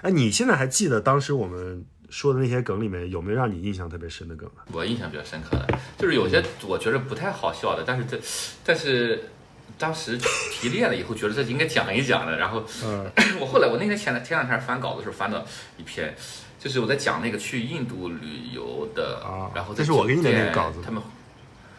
[0.00, 4.64] 哎，你现在还记得当时我们说的那些梗里面有没有让你印象特别深的梗啊？
[4.72, 8.18] 我印象比较深刻的，就是有些我觉得不太好笑的，但是这
[8.64, 9.30] 但是
[9.78, 10.18] 当时
[10.52, 12.36] 提炼了以后，觉得这应该讲一讲的。
[12.36, 15.44] 然后，嗯， 我后来我那天前前两天翻稿的时候翻到
[15.76, 16.14] 一篇。
[16.60, 19.22] 就是我在讲那个去印度旅游的，
[19.54, 20.80] 然后这是我给你的那个稿子。
[20.84, 21.00] 他们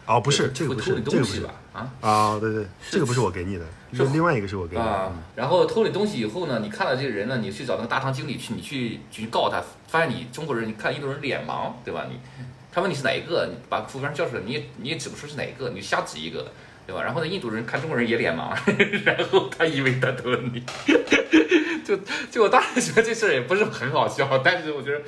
[0.10, 1.54] 哦，不是这个不是这个不是吧？
[1.72, 5.12] 啊啊，对对，这个不是我给你的，是另外一个是我给你的。
[5.36, 12.08] 然后偷你东西以后呢，你看到这个人呢，你去找那个大堂经理去，你去去告他，发现你中国人，你看印度人脸盲，对吧？
[12.10, 12.20] 你
[12.72, 16.52] 他问你是哪一个，你把服务员叫出来，你也你也指不出是哪一个，你就瞎指一个，
[16.88, 17.04] 对吧？
[17.04, 18.50] 然后呢，印度人看中国人也脸盲，
[19.06, 20.64] 然后他以为他偷了你，
[21.86, 21.96] 就
[22.32, 25.02] 就我当时觉得这事儿也不是很好笑，但是我觉得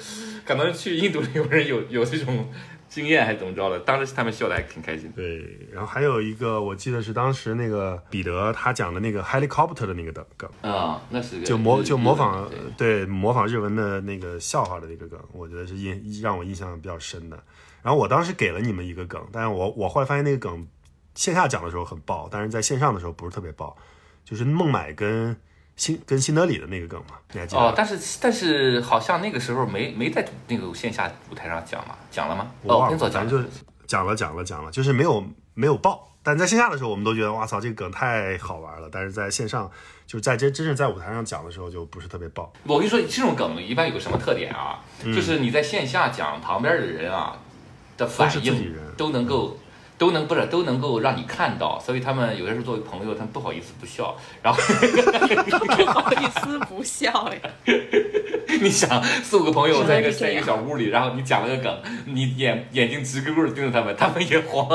[0.45, 2.51] 可能去印度旅游人有有这种
[2.91, 5.09] 经验还是怎么着的，当时他们笑的还挺开心。
[5.13, 17.41] 对，然后还有一个我记得是当时那个彼得他讲的那个 helicopter 的那个的梗，啊、那是就模就模仿对对模仿日文的那个笑话的那个梗，我觉得是印让我印象比较深的。
[17.81, 20.67] 然后我当时给了你们一个梗，但是我我后来发现那个梗
[21.15, 23.77] 线下讲的时候很爆，但是在线上的时候不是特别爆，
[24.25, 25.33] 就是孟买跟
[25.75, 27.69] 辛跟新德里的那个梗嘛，你还记得吗？
[27.69, 32.51] 哦，但是但是好像那个时候没没在那个线下舞台上讲嘛，讲了吗？
[32.63, 33.49] 哦，我忘了，很早讲了反正就
[33.87, 36.07] 讲了讲了讲了，就是没有没有爆。
[36.23, 38.87] 但在线下的时候，我们都觉得哇操，这个梗太好玩了。
[38.91, 39.69] 但是在线上，
[40.05, 42.53] 就是在真真正在舞台上讲的时候，就不是特别爆。
[42.63, 44.79] 我跟你说，这种梗一般有个什么特点啊？
[45.03, 47.35] 就是你在线下讲，旁边的人啊
[47.97, 49.57] 的反应人都能够。
[50.01, 54.17] 都能不是都能够让你看到，所以他们有些时候作为朋友，他们不好意思不笑。
[54.41, 57.39] 然后不好意思不笑呀。
[58.59, 64.67] 你想四五个朋友在一个在一个小屋里，然后你讲了个梗，你眼眼睛直勾勾的盯着他们，他们也慌。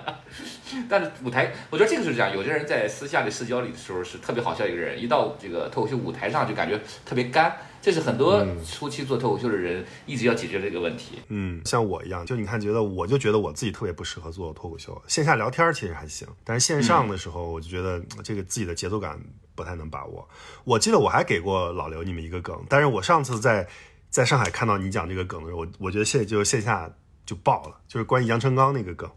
[0.88, 11.18] 但是舞台，我觉得这个是这样，有些人在私下里社交里的时候是特别好笑一个人，一到这个脱口秀舞台上就感觉特别干，这是很多初期做脱口秀的人一直要解决这个问题。
[11.28, 15.02] 嗯，像我一样，就你看，觉得我就觉得我自己特别不适合做脱口秀。
[15.06, 19.20] 线下聊天其实还行，但是线上的时候，我就觉得呃这个自己的节奏感
[19.54, 20.26] 不太能把握。
[20.64, 23.68] 我记得我还给过老刘你们一个梗，但是我上次在
[24.08, 26.90] 在上海看到你讲这个梗的时候，我我觉得线就线下
[27.26, 29.10] 就爆了，就是关于杨成刚那个梗。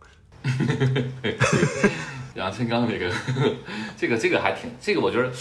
[2.35, 3.09] 杨成刚 这个，
[3.95, 5.31] 这个这个还挺，这个我觉得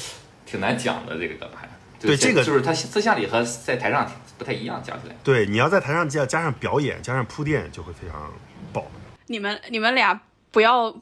[0.46, 1.68] 挺难讲的，这个梗还。
[2.06, 5.16] 对这个就是他私下里和在台上不太一样，讲起来。
[5.24, 8.32] 对，你要在台上加加上表演，加上铺垫，就会非常
[8.72, 8.84] 爆。
[9.26, 10.94] 你们你们俩不要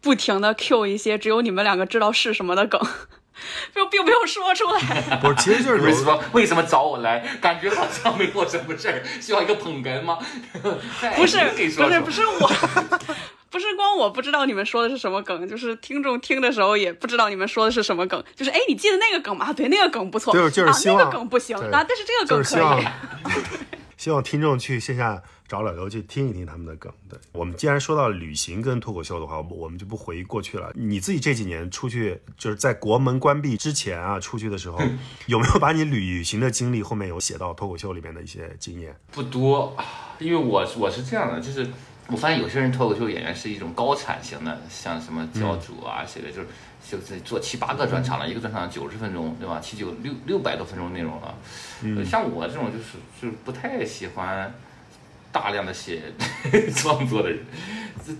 [0.00, 2.80] 不停的 Q 一些只有你们两个知道是什么的梗，
[3.74, 5.18] 并并没有说出来。
[5.20, 7.18] 不是，其实就是 说为什么找我来？
[7.40, 10.18] 感觉好像没有什么事儿，需要一个捧哏吗？
[11.16, 12.50] 不是不是不是我，
[13.76, 18.24] 不光我不知道你们说的是什么梗，就是听众听的时候也不知道你们说的是什么梗。
[18.34, 19.44] 就是哎，你记得那个梗吗？
[19.44, 20.32] 啊对，那个梗不错。
[20.32, 22.86] 就是就是希啊、那个梗不行对啊，但是这个梗就是希望可以。
[23.98, 26.90] 希望听众去线下找老刘去听一听他们的梗。
[27.08, 30.70] 对我们既然说到旅行跟脱口秀的话，我们就不回忆过去了。
[30.74, 34.78] 你自己这几年出去，就是在国门关闭之前啊，出去的时候，
[35.26, 38.94] 有没有把你旅行的经历后面有写到脱口秀里面的一些经验？
[39.12, 39.76] 不多，
[40.18, 41.66] 因为我我是这样的，就是
[42.08, 46.46] 我发现有些人脱口秀演员是一种高产型的，像什么教主啊，谁的就是
[46.88, 49.58] 就是做七八个专场了，一个专场九十分钟，对吧？
[49.60, 51.34] 七九六六百多分钟内容了。
[51.96, 52.84] 呃像我这种就是
[53.20, 54.54] 就是不太喜欢
[55.32, 56.02] 大量的写
[56.76, 57.40] 创作的人，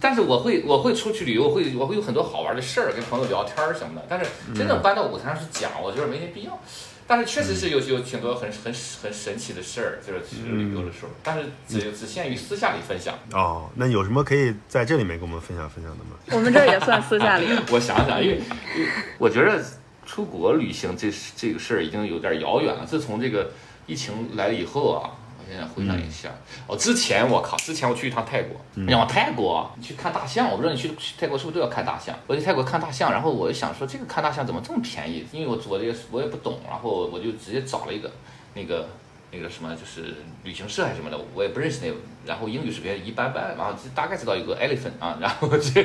[0.00, 4.04] 但是我会我会出去旅游，我会我会有很多好玩的事儿，跟朋友聊天儿什么的。
[4.08, 6.58] 但是真正搬到舞台上去讲，我觉得没那必要。
[7.06, 13.16] 但是确实是有有挺多很很很神奇的事儿，就是去旅游的时候，但是只只限于私下里分享。
[13.32, 16.16] 哦，那有什么可以在这里面跟我们分享分享的吗？
[16.32, 17.46] 我们这儿也算私下里。
[17.70, 18.40] 我想想，因为
[18.76, 18.88] 因为
[19.18, 19.64] 我觉得
[20.04, 22.84] 出国旅行这这个事儿已经有点遥远了。
[22.84, 23.50] 自从这个
[23.86, 26.30] 疫情来了以后啊，我现在回想一下，
[26.66, 32.14] 哦，之前我靠，之前我去一趟泰国，你往泰国你去看大象，我不知道你去去泰国是不是都要看大象？
[32.26, 35.26] 我去泰国看大象，然后我就想说，这个看大象怎么这么便宜？
[35.32, 38.10] 因为我我这个我也不懂，然后我就直接找了一个
[38.54, 38.88] 那个。
[39.32, 45.82] 那个什么，就是旅行社还是什么的，我也不认识那个，然后英语水平一般般，然后大概知道有个 elephant 啊，然后这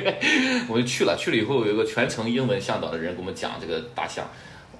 [0.69, 4.25] 我就去了，去了以后有一个全程英文向导的人给我们讲这个大象，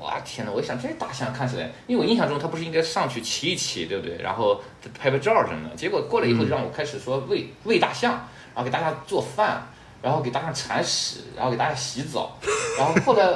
[0.02, 4.18] 哇天呐，我一想这大象看起来，因为我印象中它不是应该上去骑一骑，对不对？
[4.22, 4.60] 然后
[5.00, 8.12] 拍拍照什么的，结果过来以后就让我开始说喂喂大象，
[8.54, 9.68] 然后给大家做饭，
[10.02, 12.38] 然后给大象铲屎，然后给大家洗澡，
[12.78, 13.28] 然后后来。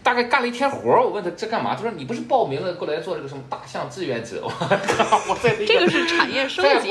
[0.00, 1.74] 大概干了一天活儿，我问他这干嘛？
[1.74, 4.40] 他说你不是报名了过来做这个什么大象志愿者？
[4.42, 5.20] 我靠！
[5.28, 6.88] 我在那这个是产业升级。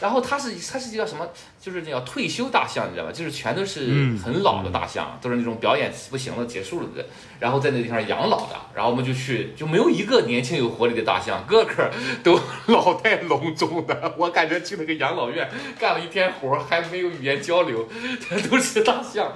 [0.00, 1.26] 然后他是他是叫什么？
[1.60, 3.10] 就是那叫退休大象，你知道吧？
[3.10, 7.04] 就是全都是很老的大象，都是那种表演不行了结束了的，
[7.40, 8.54] 然后在那地方养老的。
[8.72, 11.90] 然后我们就去，就没有一个年轻有活力的大象，个个
[12.22, 14.14] 都老态龙钟的。
[14.16, 17.88] 我感觉去那个养老院干了一天活儿，还没有语言交流，
[18.48, 19.32] 都是大象。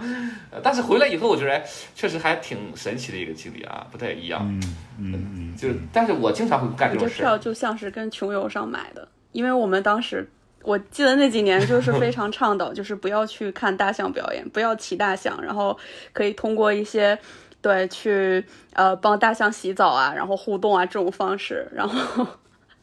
[0.53, 1.65] 呃但是回来以后，我觉得哎
[1.97, 4.43] 确实还挺神奇的一个经历啊，不太一样。
[4.47, 7.25] 嗯嗯嗯，就是，但是我经常会干这这种事儿。
[7.25, 10.31] 票就像是跟穷游上买的，因为我们当时。
[10.63, 15.79] 我记得那几年就是非常倡导， 就是不要去看大象表演，不要骑大象，然后
[16.13, 17.19] 可以通过一些
[17.63, 18.45] 对去
[18.75, 22.27] 呃帮大象洗澡啊，然后互动啊这种方式，然后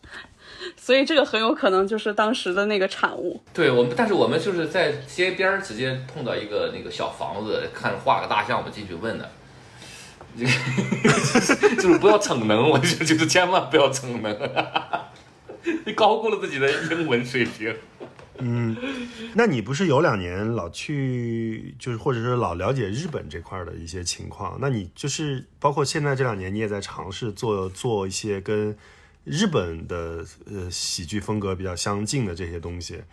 [0.76, 3.42] 所以这个很有可能就是当时的那个产物。
[3.54, 9.30] 对我们，但是我们就是在街边儿直接碰到一个那个小房子，看画个大象，我们进去问的。
[10.38, 10.46] 就
[11.82, 14.32] 是不要逞能，我就就是千万不要逞能，
[15.86, 17.76] 你高估了自己的英文水平。
[18.40, 18.78] 嗯，
[19.34, 24.58] 那你不是有两年老去，就是或者是老了解日本这块的一些情况？
[24.62, 28.78] 那你就是包括现在这两年，你也在尝试做做一些跟
[29.28, 33.04] 日本的呃喜剧风格比较相近的这些东西。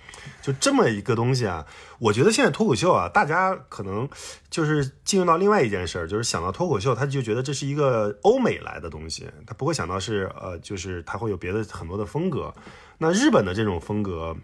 [0.41, 1.67] 就这么一个东西啊，
[1.99, 4.09] 我觉得现在脱口秀啊，大家可能
[4.49, 12.55] 就是进入到另外一件事儿，就是想到脱口秀，他就觉得这是一个欧美来的东西，他不会想到是呃，就是他会有别的很多的风格。
[12.99, 14.37] 那日本的这种风格。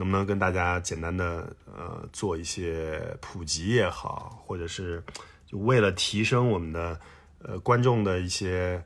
[0.00, 5.02] 能不能跟大家简单的呃做一些普及也好，或者是
[5.44, 7.00] 就为了提升我们的
[7.42, 8.80] 呃观众的一些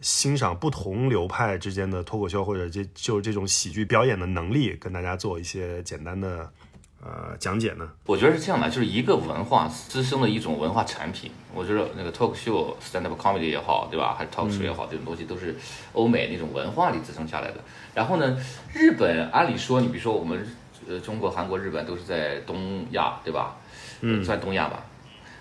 [0.00, 6.50] 欣赏不同流派之间的脱口秀或者这就是这种喜剧表演的能力，跟大家做一些简单的
[7.02, 7.88] 呃讲解呢？
[8.04, 11.30] 我觉得是这样的，就是一个文化滋生的一种文化产品。
[11.54, 14.14] 我觉得那个脱口秀、stand up comedy 也好，对吧？
[14.14, 15.56] 还是 talk show 也好，这种东西都是
[15.92, 17.56] 欧美那种文化里滋生下来的。
[17.94, 18.36] 然后呢，
[18.74, 20.46] 日本按理说，你比如说我们
[20.86, 23.56] 呃中国、韩国、日本都是在东亚，对吧？
[24.02, 24.84] 嗯算东亚吧。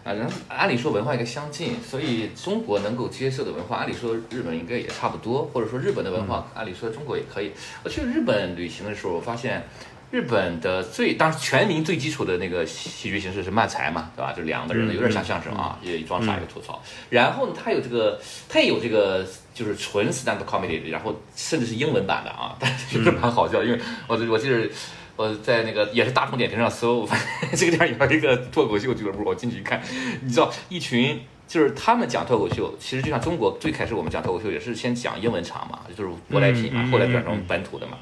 [0.05, 7.51] 啊，然后按理说文化应该相近，所以中国能够接受的文化，按理说日本应该也差不多，或者说日本的文化，按理说中国也可以。
[7.83, 9.63] 我去日本旅行的时候，我发现
[10.11, 14.31] 日本的最当时全民最基础的那个喜剧形式是漫才嘛，对吧？
[14.31, 16.79] 就两个人的，有点像相声啊，也装傻一个吐槽。
[17.09, 24.69] 然后呢，他有这个，他也有这个，就是纯 stand up comedy，然后甚至是英文版的啊，但是就是蛮好笑，因为我我记得。
[25.15, 27.07] 我在那个也是大众点评上搜，
[27.55, 29.81] 这个地方有一个脱口秀俱乐部，我进去一看，
[30.21, 37.97] 你知道，一群就是他们讲脱口秀，其实就像中国最开始我们讲脱口秀也是先讲英文场嘛，就是舶来品嘛，嗯嗯后来转成本土的嘛，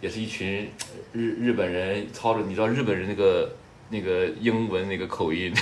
[0.00, 0.70] 也是一群
[1.12, 3.52] 日日本人操着，你知道日本人那个
[3.90, 5.52] 那个英文那个口音，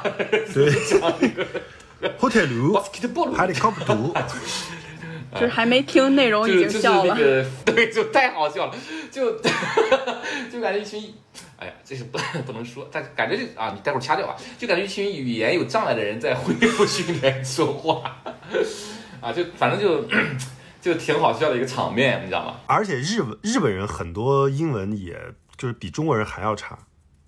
[0.52, 0.70] 对。
[0.70, 1.46] 讲那个
[2.18, 4.14] ，hotel 巴斯克波鲁，哈利康普图，
[5.34, 7.14] 就是还没听内容已经笑了。
[7.14, 8.74] 那个， 对，就太好笑了，
[9.10, 9.32] 就
[10.50, 11.12] 就感觉一群，
[11.56, 18.20] 哎呀，这是不不能说，但感觉就啊，你待会儿掐掉啊，就感觉一群语言有障碍的人在恢复训练 说话，
[19.20, 20.04] 啊，就反正就
[20.80, 22.56] 就挺好笑的一个场面，你知道吗？
[22.66, 25.16] 而且日本日本人很多英文也
[25.56, 26.78] 就是比中国人还要差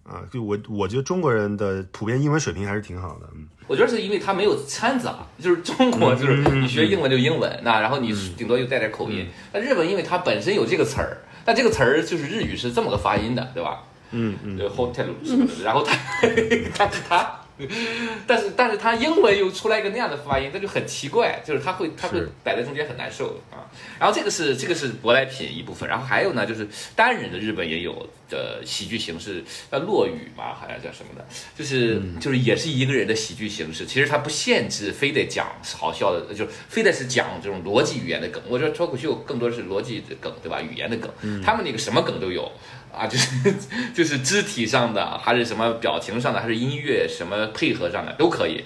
[0.05, 3.49] 啊，就我我觉得中国人的普遍英文水平还是挺好的，嗯。
[3.67, 9.27] 我觉得是因为他没有掺杂，就是中国就是你学英文就英文，那然后你顶多就带点口音。
[9.55, 13.83] 那日本因为它本身有这个词儿，但这个词儿就是日语是这么个发音的，对吧？
[14.11, 15.97] 嗯嗯，对 hotel 什么的，然后他，
[16.77, 17.41] 他他，
[18.27, 23.63] 但是但是他英文又出来一个那样的发音，那就很奇怪，就是他会他会摆在中间很难受啊。
[23.99, 31.25] 然后这个是这个是舶来品一部分，然后还有呢就是单人的日本也有的喜剧形式，叫落语嘛，好像叫什么的，
[31.57, 38.43] 就是就是也是一个人的喜剧形式，其实它不限制非得讲好笑的，就是非得是讲这种逻辑语言的梗。
[38.49, 40.61] 我觉得脱口秀更多是逻辑的梗，对吧？
[40.61, 41.11] 语言的梗，
[41.43, 42.51] 他们那个什么梗都有。
[42.97, 43.55] 啊，就是
[43.95, 48.65] 就是肢体上的，还是什么表情上的，还是音乐什么配合上的都可以。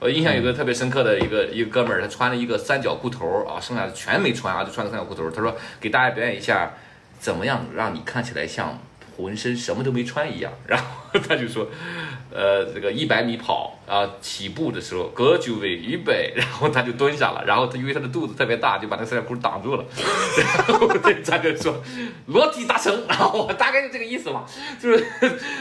[0.00, 5.30] 我印象有个特别深刻的一个一个哥们儿，他穿了一个三角裤头儿啊，剩下的全没穿啊，就穿个三角裤头儿。
[5.30, 6.72] 他说给大家表演一下，
[7.18, 8.78] 怎么样让你看起来像
[9.16, 10.52] 浑身什么都没穿一样。
[10.66, 11.68] 然后 他就说，
[12.30, 19.84] 呃，这个一百米跑啊，起步的时候各就位预备，然后他就蹲下了，然后他因为他的肚子特别大，就把那三角裤挡住了。
[20.68, 20.86] 然后
[21.24, 21.82] 他就说
[22.26, 24.44] 裸体达成， 然后我大概就这个意思嘛，
[24.80, 25.06] 就是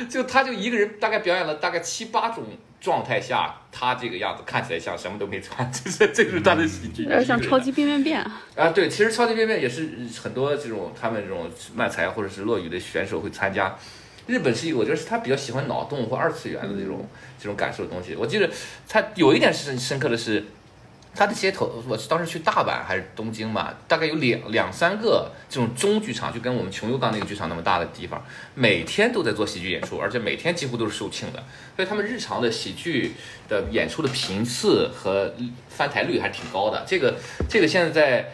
[0.10, 2.44] 就他就一个人大概表演了大概七八种
[2.82, 8.20] 状态下，他这个样子看起来像什么都没穿， 这是这是他的喜剧，有点像超级变变变。
[8.56, 9.90] 啊，对，其实超级变变也是
[10.22, 13.74] 很多这种他们这种漫才或者是落语的选手会参加。
[14.28, 17.08] 日本是一个，我觉得是他比较喜欢脑洞或二次元的这种
[17.40, 18.14] 这种感受的东西。
[18.16, 18.50] 我记得
[18.88, 20.44] 他有一点是深刻的是，
[21.16, 31.44] 他的街头，我当时去大阪还是东京嘛，大概有两两三个这种中剧场，就跟我们琼油冈那个剧场那么大的地方，每天都在做喜剧演出，而且每天几乎都是售罄的，
[31.76, 33.14] 所以他们日常的喜剧
[33.48, 35.34] 的演出的频次和
[35.70, 36.84] 翻台率还挺高的。
[36.86, 37.16] 这个
[37.50, 38.30] 这个现在在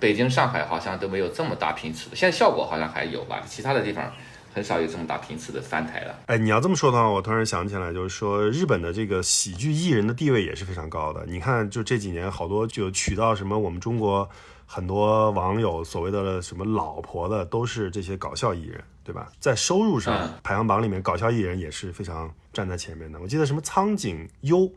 [0.00, 4.12] 北京、上海好像都没有这么大频次的，现在效果好像还有吧，其他的地方
[4.56, 6.18] 很少有这么大频次的翻台了。
[6.24, 11.26] 哎，你要这么说的话，我突然想起来，就是说日本的这个喜剧艺人的地位也是非常高的。
[11.26, 14.26] 你看，就这几年好多就娶到什么我们中国
[14.64, 19.30] 很多网友所谓的什么老婆的，都是这些搞笑艺人，对吧？
[19.38, 23.20] 在收入上嗯排行榜里面，搞笑艺人也是非常站在前面的。
[23.20, 24.72] 我记得什么苍井优，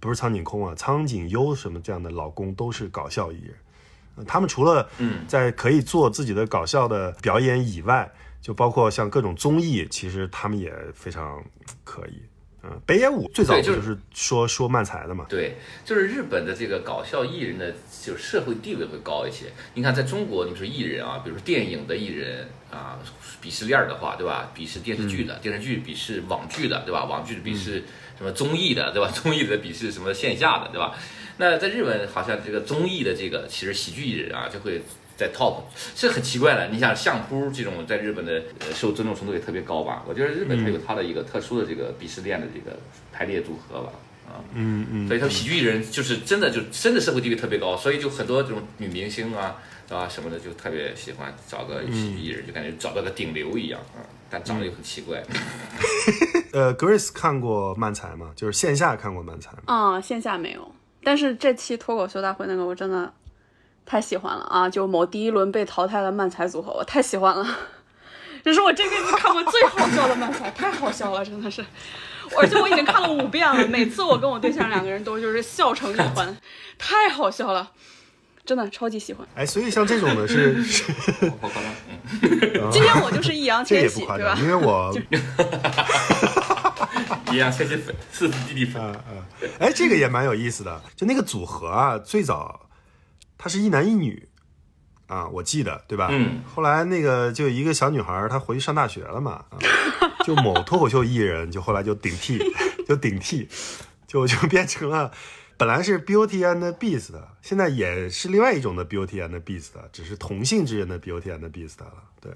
[0.00, 3.54] 不是苍井空啊，苍井优什么这样的老公都是搞笑艺人
[4.16, 8.12] 呃他们除了嗯在可以做自己的搞笑的表演以外，
[8.44, 11.42] 就包括像各种综艺，其实他们也非常
[11.82, 12.20] 可以。
[12.62, 15.24] 嗯，北野武最早就是是说说漫才的嘛？
[15.30, 17.72] 对，就是日本的这个搞笑艺人的，
[18.02, 19.46] 就是社会地位会高一些。
[19.72, 22.98] 你看，在中国，你说艺人啊，比如说电影的艺人啊，
[23.42, 24.52] 鄙视链儿的话，对吧？
[24.54, 27.06] 鄙视电视剧的，电视剧鄙视网剧的，对吧？
[27.06, 27.82] 网剧鄙视
[28.18, 29.08] 什么综艺的，对吧？
[29.12, 30.94] 综艺的鄙视什么线下的，对吧？
[31.38, 34.82] 那在日本，好像这个综艺的这个其实喜剧艺人啊，就会
[35.16, 35.62] 在 top，
[35.94, 36.68] 是很奇怪的。
[36.68, 40.04] 你想相扑这种在日本的呃受尊重程度也特别高吧？
[40.08, 42.76] 我觉得日本它有它的一个特殊的这个鄙视链的这个
[43.12, 43.92] 排列组合吧。
[44.26, 49.60] 啊，嗯嗯，所以他们喜剧艺人就是真的就真的社会地位特别高，所以就很多这种女明星啊
[49.90, 54.00] 啊什么的就特别喜欢找个喜剧艺人，就感觉找到个顶流一样啊，
[54.30, 55.22] 但长得又很奇怪。
[56.54, 58.32] 呃，Grace 看过漫才吗？
[58.34, 59.58] 就是线下看过漫才吗？
[59.66, 63.12] 啊、线下没有，但是这期脱口秀大会那个我真的
[63.86, 64.68] 太喜欢了啊！
[64.68, 67.46] 就某第一轮被淘汰的漫才组合，我太喜欢了，
[68.42, 71.64] 这是我这辈子看过最好笑的漫才，太好笑了，真的是。
[72.36, 76.36] 而且我已经看了五遍了，每次我跟我对象两个人都就是笑成一团，
[76.78, 77.70] 太好笑了，
[78.46, 79.28] 真的超级喜欢。
[79.34, 80.54] 哎，所以像这种的是，
[82.72, 84.42] 今天我就是易烊这也千玺，不夸对吧张，？
[84.42, 84.92] 因为我
[87.30, 89.12] 一样千玺粉，四四弟弟粉，啊啊，
[89.60, 90.80] 哎，这个也蛮有意思的。
[90.96, 92.63] 就那个组合啊，最早
[93.36, 94.28] 他是一男一女
[95.06, 96.08] 啊，我记得对吧？
[96.10, 96.42] 嗯。
[96.46, 99.58] 后来那个就一个小女孩，她回去上大学了嘛，啊、
[100.24, 102.38] 就某脱口秀艺人，就后来就顶替，
[102.88, 103.48] 就顶替，
[104.06, 105.12] 就 就变成了。
[105.56, 111.92] 本来是 Beauty and Beast 的，现在也是另外一种的 Beauty and Beast 的，只是同性之间的 Beauty and Beast 了。
[112.20, 112.32] 对，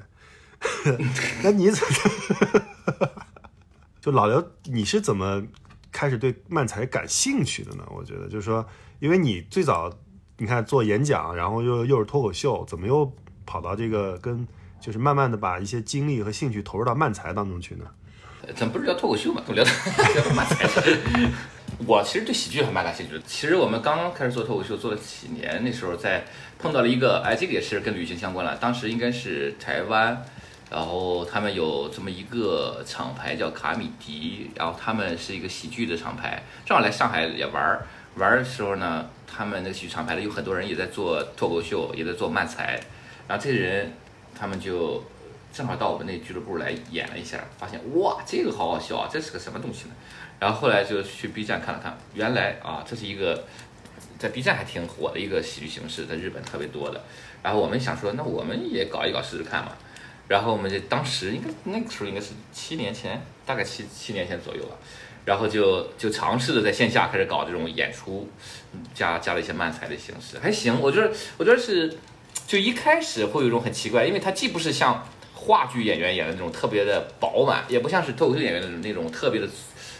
[1.43, 3.11] 那你怎么？
[4.01, 5.43] 就老刘，你是怎么
[5.91, 7.85] 开始对漫才感兴趣的呢？
[7.91, 8.65] 我觉得就是说，
[9.01, 9.93] 因为你最早
[10.39, 13.13] 你看做演讲，然后又又是脱口秀，怎么又
[13.45, 14.47] 跑到这个跟
[14.81, 17.85] 就是慢慢的把一些精力和兴趣投入到漫才当中去呢？
[18.57, 19.71] 咱不是聊脱口秀嘛，都聊到
[20.15, 20.67] 聊漫才。
[21.87, 23.23] 我其实对喜剧还蛮感兴趣的。
[23.27, 26.25] 其实我们刚刚开始做脱口秀做了几年，那时候在
[26.59, 28.57] 碰到了一个，哎，这个也是跟旅行相关了。
[28.57, 30.25] 当时应该是台湾，
[30.71, 37.87] 然后他们有这么一个厂牌叫卡米迪，然后他们是一个喜剧的厂牌，正好来上海也玩儿。
[38.17, 42.81] 玩儿的时候呢，他们那个喜剧厂牌的有很多人也在做脱口秀，也在做漫才，
[43.29, 43.93] 然后这些人
[44.35, 45.05] 他们就
[45.53, 49.95] 正好到我们那俱乐部来演了一下，发现哇，这个好好笑啊，这是个什么东西呢？
[50.41, 53.45] 然后后来就去 B 站看了看，原来啊，这是一个
[54.19, 57.01] 在 B 站还挺火的一个喜剧形式，在日本特别多的。
[57.43, 59.73] 然后我们想说，那我们也搞一搞试试看嘛。
[60.29, 64.79] 然后我们就当时应该那个时候应该是七年前，大概七七年前左右了。
[65.25, 68.27] 然后就就尝试着在线下开始搞这种演出，
[68.95, 70.81] 加加了一些漫才的形式，还行。
[70.81, 71.95] 我觉得我觉得是，
[72.47, 79.47] 就一开始会有一种很奇怪，因为它既不是像话剧演员演的那种特别的饱满，也不像是脱口秀演员的那种特别的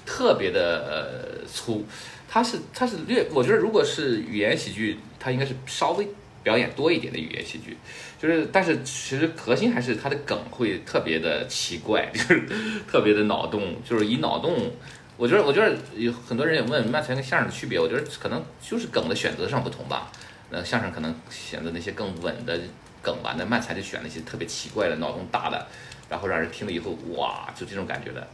[0.07, 1.85] 特别的呃粗，
[2.27, 6.09] 它是它是略，我觉得如果是语言喜剧，它应该是稍微
[6.43, 7.77] 表演多一点的语言喜剧，
[8.21, 12.49] 就是但是其实核心还是它的梗会特别的奇怪， 就是
[12.91, 14.71] 特别的脑洞，就是以脑洞。
[15.17, 20.13] 我觉得，我觉得有很多人也问漫才跟相声的区别，我觉得可能就是梗的选择上不同吧。
[20.51, 22.59] 那相声可能选择那些更稳的
[23.03, 25.67] 梗吧，那漫才就选那些特别奇怪的、脑洞大的，
[26.09, 28.27] 然后让人听了以后哇，就这种感觉的。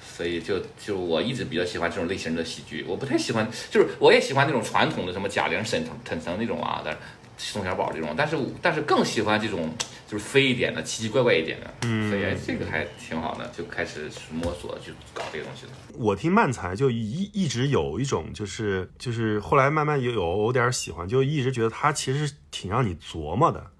[0.00, 7.00] 所以就就我一直比较喜欢这种类型的喜剧，我不太喜欢，就是我也喜欢那种传统的什么贾玲、沈腾、沈腾那种啊，但是
[7.42, 9.74] 宋小宝这种，但是但是更喜欢这种
[10.06, 11.74] 就是飞一点的、奇奇怪怪一点的。
[11.82, 15.72] 嗯，所以哎这个还挺好的，就开始摸索去搞这个东西了。
[15.94, 23.70] 我听漫才就一一直有一种就是就是后来慢慢也有有点喜欢，就一直觉得他其实挺让你琢磨的，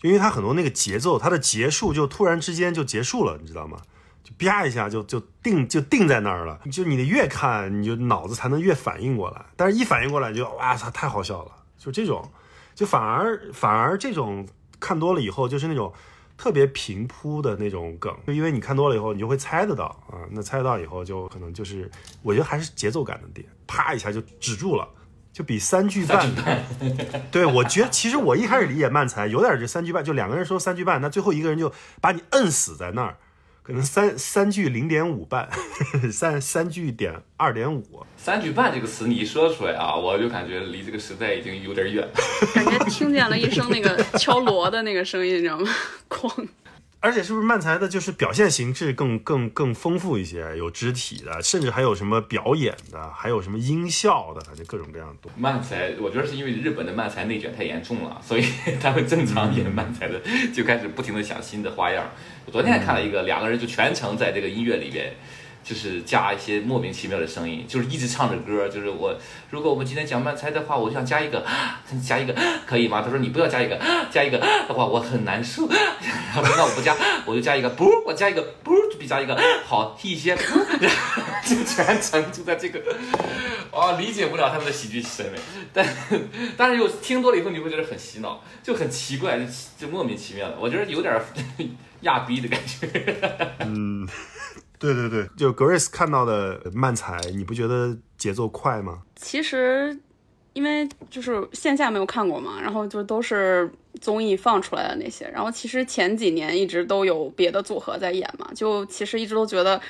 [0.00, 3.78] 就因为他很多那个节奏，他的结束就突然之间就结束了，你知道吗？
[4.24, 12.30] 就啪一下就就定就定在那儿了，就你得越看你就脑子才能越反应过来，但是一反应过来就哇操太好笑了，就这种，
[12.78, 14.46] 就反而反而这种
[14.78, 15.92] 看多了以后就是那种。
[16.40, 20.22] 特别平铺的那种梗，就因为你看多了以后，你就会猜得到啊。
[20.30, 21.90] 那猜得到以后，就可能就是，
[22.22, 24.88] 我觉得还是节奏感的点，啪一下就止住了，
[25.32, 26.32] 就比三句半。
[27.32, 33.16] 对，我觉得其实我一开始理解慢才有点这三句半，就两个人说三句半，那最后一个人就把你摁死在那儿，
[33.68, 35.46] 可能三三句零点五半，
[36.10, 38.02] 三三句点二点五。
[38.16, 42.12] 三句半这个词你一说出来啊，我就感觉离这个时代已经有点远了。
[42.54, 45.68] 感觉听见了一声那个敲锣的那个声音，你知道吗？
[46.08, 46.48] 哐！
[47.00, 55.30] 而且是不是漫才的，就是表现形式更更更丰富一些，有肢体的，甚至还有什么表演的，还有什么音效的，反正各种各样的多。
[55.36, 58.44] 漫才，我觉得是因为日本的漫才内卷太严重了，所以
[58.82, 60.20] 他们正常演漫才的
[60.52, 62.10] 就开始不停的想新的花样。
[62.46, 65.14] 我昨天还看了一个，两个人就全程在这个音乐里边。
[65.62, 68.68] 就是加一些莫名其妙的声音，就是一直唱着歌。
[68.68, 69.14] 就是我，
[69.50, 71.44] 如果我们今天讲慢才的话，我想加一个，
[72.06, 72.34] 加一个
[72.66, 73.02] 可以吗？
[73.02, 73.78] 他说你不要加一个，
[74.10, 75.68] 加一个 的话我很难受。
[75.68, 76.96] 然后那我不加，
[77.26, 80.36] 我就加一个不，我加一个不，比加一个 好一些。
[81.44, 82.78] 就全程就在这个，
[83.72, 85.38] 啊，理解不了他们的喜剧审美，
[85.72, 85.86] 但
[86.58, 89.46] 但是又听多了以后，你会觉得很洗脑，就很奇怪，就
[89.78, 90.56] 就莫名其妙的。
[90.60, 91.18] 我觉得有点
[92.02, 93.16] 亚逼的感觉。
[93.60, 94.06] 嗯。
[94.78, 99.02] 对对对，就 Grace 看到的漫才，你不觉得节奏快吗？
[99.16, 99.98] 其实，
[100.52, 103.68] 因为就是线下没有看过嘛，然后就都是
[104.00, 105.28] 综艺放出来的那些。
[105.28, 109.80] 然后其实前几年一直都有别的组合在演嘛，就其实一直都觉得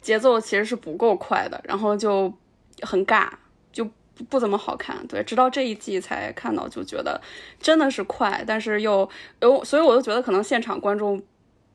[0.00, 2.32] 节奏其实是不够快的，然后就
[2.80, 3.28] 很尬，
[3.70, 3.86] 就
[4.30, 5.06] 不怎么好看。
[5.06, 7.20] 对，直到这一季才看到，就觉得
[7.60, 9.08] 真的是快，但是又
[9.40, 11.22] 有，所以我就觉得可能现场观众。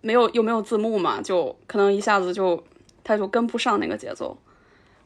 [0.04, 2.62] 没有又没有字幕嘛，就可能一下子就
[3.04, 4.38] 他就跟不上那个节奏，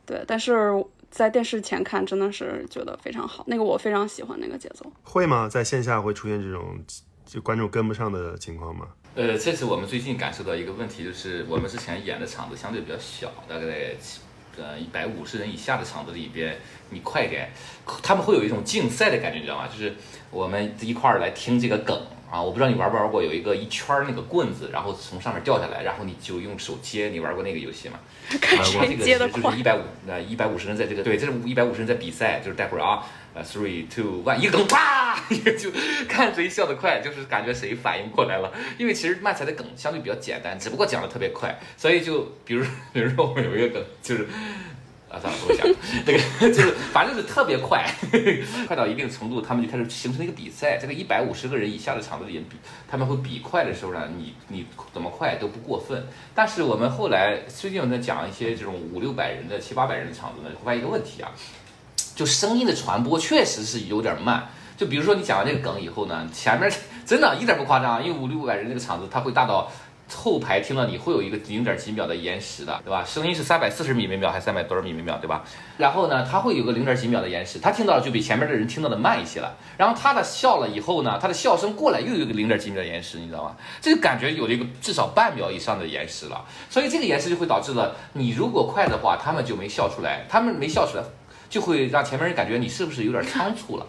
[0.06, 0.22] 对。
[0.28, 4.92] 但是在电视前看真的是觉得非常好，那个我非常喜欢那个节奏。
[5.04, 5.48] 会吗？
[5.48, 6.84] 在线下会出现这种
[7.26, 8.88] 就观众跟不上的情况吗？
[9.16, 13.96] 呃，这是我们最近感受到一个问题，就是我们之前演的场子相对比较小，大概在
[14.58, 16.58] 呃一百五十人以下的场子里边，
[16.90, 17.50] 你快点，
[18.04, 19.68] 他们会有一种竞赛的感觉，你知道吗？
[19.68, 19.96] 就是
[20.32, 22.00] 我们一块儿来听这个梗。
[22.30, 27.08] 啊，我不知道你玩不玩过，有一个一圈那个棍子，然后从上面掉下来，然后你就用手接。
[27.08, 27.98] 你玩过那个游戏吗？
[28.42, 33.02] 看谁接的就是一百五，呃，一百五十人在这个，对，这是一百五十人在比赛，就是待会儿啊，
[33.34, 35.70] 呃，three two one，一个梗，啪，也 就
[36.08, 38.52] 看谁笑得快，就是感觉谁反应过来了。
[38.78, 44.28] 因为其实漫才的梗相对比较简单，只不过讲的特别快，所以就比如比如 说我们有一个梗就是。
[45.10, 45.66] 啊，算了，不会讲。
[46.06, 46.20] 那个
[46.54, 47.90] 就是，反正是特别快，
[48.68, 50.78] 快到一定程度，他们就开始形成一个比赛。
[50.78, 52.58] 这个一百五十个人以下的场子里比，
[52.90, 56.06] 他们会比快的时候呢，你你怎么快都不过分。
[56.36, 61.32] 但是我们后来最近我在讲一些这种五六百人的、七八百人的场子呢，会发现一个问题啊，
[62.14, 64.50] 就声音的传播确实是有点慢。
[64.78, 66.72] 就比如说你讲完这个梗以后呢，前面
[67.06, 69.70] 真的一点不夸张，因为五六百人那个场子，它会大到。
[70.10, 73.04] 后排听了你会有一个零点几秒的延时的，对吧？
[73.04, 75.44] 声音是三百四十米每秒还是三百多少米每秒，对吧？
[75.76, 79.54] 然后呢，他会有个零点几秒的延时，他听到了就比前面的人听到的慢一些了。
[79.76, 83.58] 然后他的笑了以后呢，他的笑声过来又有一个零点几秒的延时，你知道吗？
[83.82, 86.46] 这个感觉有了一个至少半秒以上的延时了。
[86.70, 91.04] 所以这个延时就会导致了你如果快的话，他们就没笑出来，他们没笑出来，
[91.50, 93.86] 就会让前面人感觉你是不是有点仓促了。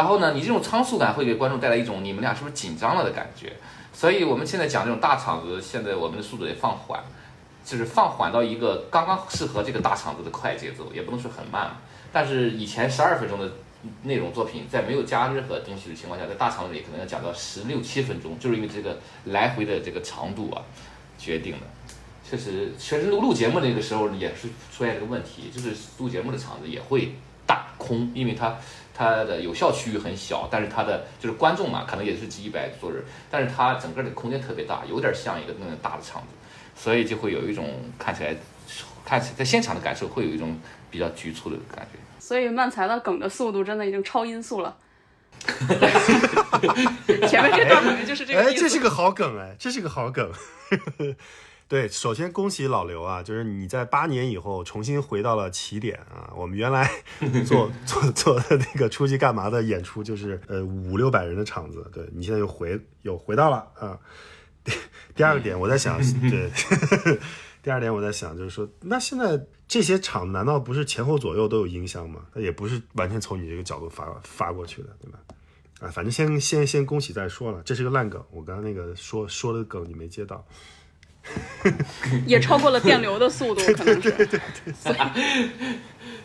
[0.00, 3.52] 然后呢，你这种仓促感会给观众带来一种你们俩是不是紧张了的感觉。
[3.92, 6.98] 所以我们现在讲这种大场子，现在我们的速度也放缓，
[7.62, 11.76] 就是放缓到一个刚刚适合这个大场子的快节奏，也不能说很慢。
[12.10, 13.52] 但是以前十二分钟的
[14.04, 20.62] 内容作品，在没有加任何东西的情况下，在大场子里可能要讲到十六七分钟，就是因为这个来回的这个长度啊
[21.18, 21.66] 决定的。
[22.26, 27.12] 确实，确实录录节目那个时候也是出现这个问题，就是录节目的场子也会
[27.46, 28.56] 大空，因为它。
[29.00, 36.28] 它的有效区域很小，但是它的就是观众嘛，可能也是几百多人，但是它整个的空间特别大，有点像一个那种大的场子，
[36.76, 38.36] 所以就会有一种看起来，
[39.02, 40.54] 看起在现场的感受会有一种
[40.90, 41.98] 比较局促的感觉。
[42.18, 44.76] 所以漫才的梗的速度真的已经超音速了。
[47.26, 50.30] 前面这段可能就是这个哎，这是个好梗哎，这是个好梗。
[51.70, 56.28] 对，首先恭喜老刘啊，就是你在八年以后重新回到了起点啊。
[56.34, 56.90] 我们原来
[57.46, 63.96] 做做做的那个出去干嘛的演出，就是呃五六百人的场子，对你现在又回又回到了啊。
[64.64, 64.72] 第
[65.14, 65.96] 第二个点，我在想，
[66.28, 66.50] 对，
[67.62, 72.22] 第二点我在想，就是说，那现在这些场难道不是前后左右都有音箱吗？
[72.34, 75.20] 那也不是完全从你这个角度发发过去的，对吧？
[75.82, 80.44] 啊，反正先先先恭喜再说了，这是个烂梗，我刚刚那个说说的梗你没接到。
[82.26, 84.14] 也超过了电流的速度，可能是，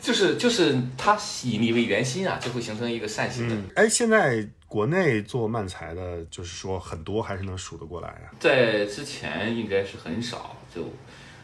[0.02, 3.56] 就是就是它以你为圆心啊，就会形成一个扇形的。
[3.76, 8.32] 哎，现在国内做漫才的，就是说很多还是能数得过来啊。
[8.39, 10.91] 在之前应该是很少，就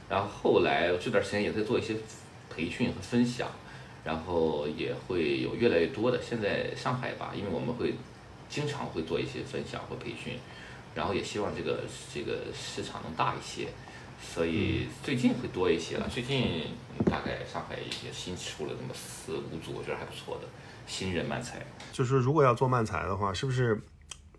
[0.10, 1.96] 然后后来这段时间也在做一些
[2.54, 3.50] 培训和分享，
[4.04, 6.20] 然后也会有越来越多的。
[6.22, 7.96] 现在上海吧，因为我们会
[8.50, 10.34] 经常会做一些分享和培训。
[10.94, 11.84] 然后也希望这个
[12.14, 13.68] 这个市场能大一些，
[14.22, 16.08] 所以最近会多一些了。
[16.10, 16.64] 最近
[17.06, 20.48] 大概上海也新出了那么四五组，我觉得还不错的
[20.86, 21.66] 新人漫才。
[21.92, 23.82] 就是如果要做漫才的话，是不是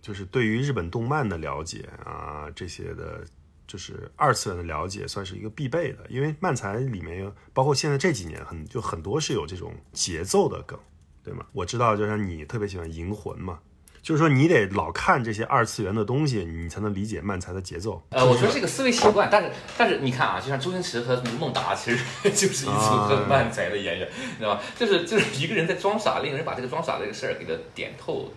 [0.01, 3.25] 就是对于日本动漫的了解啊，这些的，
[3.67, 6.05] 就是二次元的了解，算是一个必备的。
[6.09, 10.79] 因为漫才里面，包括现在这几年很就很多是有这种节奏的梗，
[11.25, 11.47] 对吗？
[11.53, 13.61] 我知道，就像你特别喜欢《银魂》嘛，
[14.03, 18.03] 就是说你得老看这些二次元的东西，你才能理解漫才的节奏。
[18.11, 24.63] 呃，我觉得这个思维习惯，但是但是你看啊，就像周星驰和孟达，其实 就是一组很漫才的演员，你知道吧？
[24.77, 28.31] 就是就是一个人在装傻，另一个人把这个装傻这个事儿给他点透。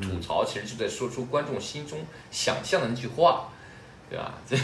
[0.00, 1.98] 吐槽其实就在说出观众心中
[2.30, 3.50] 想象的那句话，
[4.08, 4.32] 对吧？
[4.48, 4.56] 这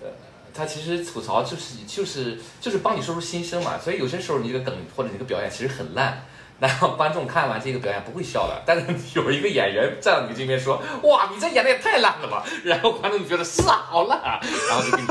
[0.00, 0.08] 呃，
[0.54, 3.76] 他其实吐槽就是就是就是帮你说出心声嘛。
[3.76, 6.24] 所以有些时候你这个梗或者你这个表演其实很烂，
[6.60, 8.62] 然后观众看完这个表演不会笑的。
[8.66, 8.84] 但是
[9.18, 15.08] 有一个演员站到你这边说：“哇，你这演的也太烂了吧！”然后观众就觉得是啊，好烂啊，然后就给你。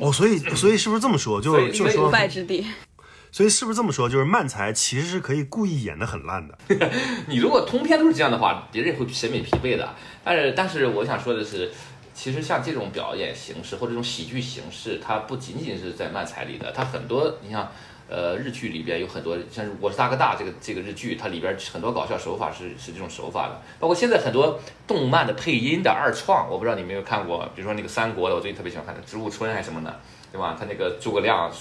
[0.00, 1.40] 哦，所以所以是不是这么说？
[1.40, 2.66] 就就说无败之地。
[3.30, 4.08] 所以是不是这么说？
[4.08, 6.58] 就是慢才其实是可以故意演的很烂的。
[7.28, 9.88] 你如果通篇都是这样的话，别人也会审美疲惫的。
[10.22, 11.72] 但是，但是我想说的是，
[12.12, 17.72] 其实像这种表演形式或者这种喜剧形式，它不仅仅是在慢才里的，它很多，你像，
[18.12, 23.62] 呃，日剧里边有很多，像是我是大哥大这个这个日剧，它里边很多搞笑手法是是这种手法的。
[23.80, 30.00] 包括现在很多动漫的配音的二创，我不知道你有没有看过，比如说那个三国的，我最近特别喜欢看的《植物村》还是什么的。
[30.32, 30.56] 对吧？
[30.58, 31.52] 他那个诸葛亮，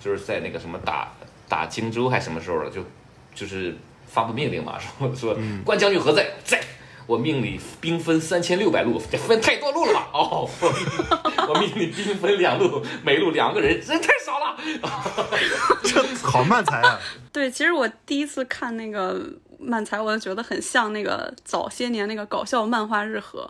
[0.00, 1.12] 就是在那个什么打
[1.48, 2.82] 打荆州还什么时候了，就
[3.32, 3.72] 就是
[4.08, 6.26] 发布命令嘛，说说关将军何在？
[6.42, 6.60] 在，
[7.06, 10.08] 我命里兵分三千六百路，这分太多路了吧？
[10.12, 10.48] 哦，
[11.48, 14.56] 我命里兵分两路，每路两个人，人太少了。
[15.82, 16.98] 这 好漫才啊！
[17.32, 19.20] 对，其实我第一次看那个
[19.58, 23.48] 漫才，我就觉得很像那个早些年那个搞笑漫画日和。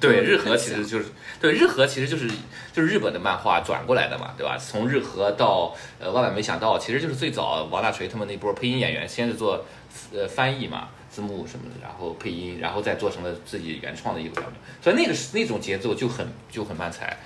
[0.00, 1.06] 对日和其实就是
[1.40, 2.28] 对日和其实就是
[2.72, 4.58] 就是日本的漫画转过来的嘛，对吧？
[4.58, 9.64] 从日和到呃万万没想到，其实就是最早王大锤他们那波配音演员先是做
[10.12, 14.52] 呃翻译嘛，字幕什么的，然后配音，然后再做成了自己原创的一个表演。
[14.82, 17.16] 所以那个是那种节奏就很就很慢才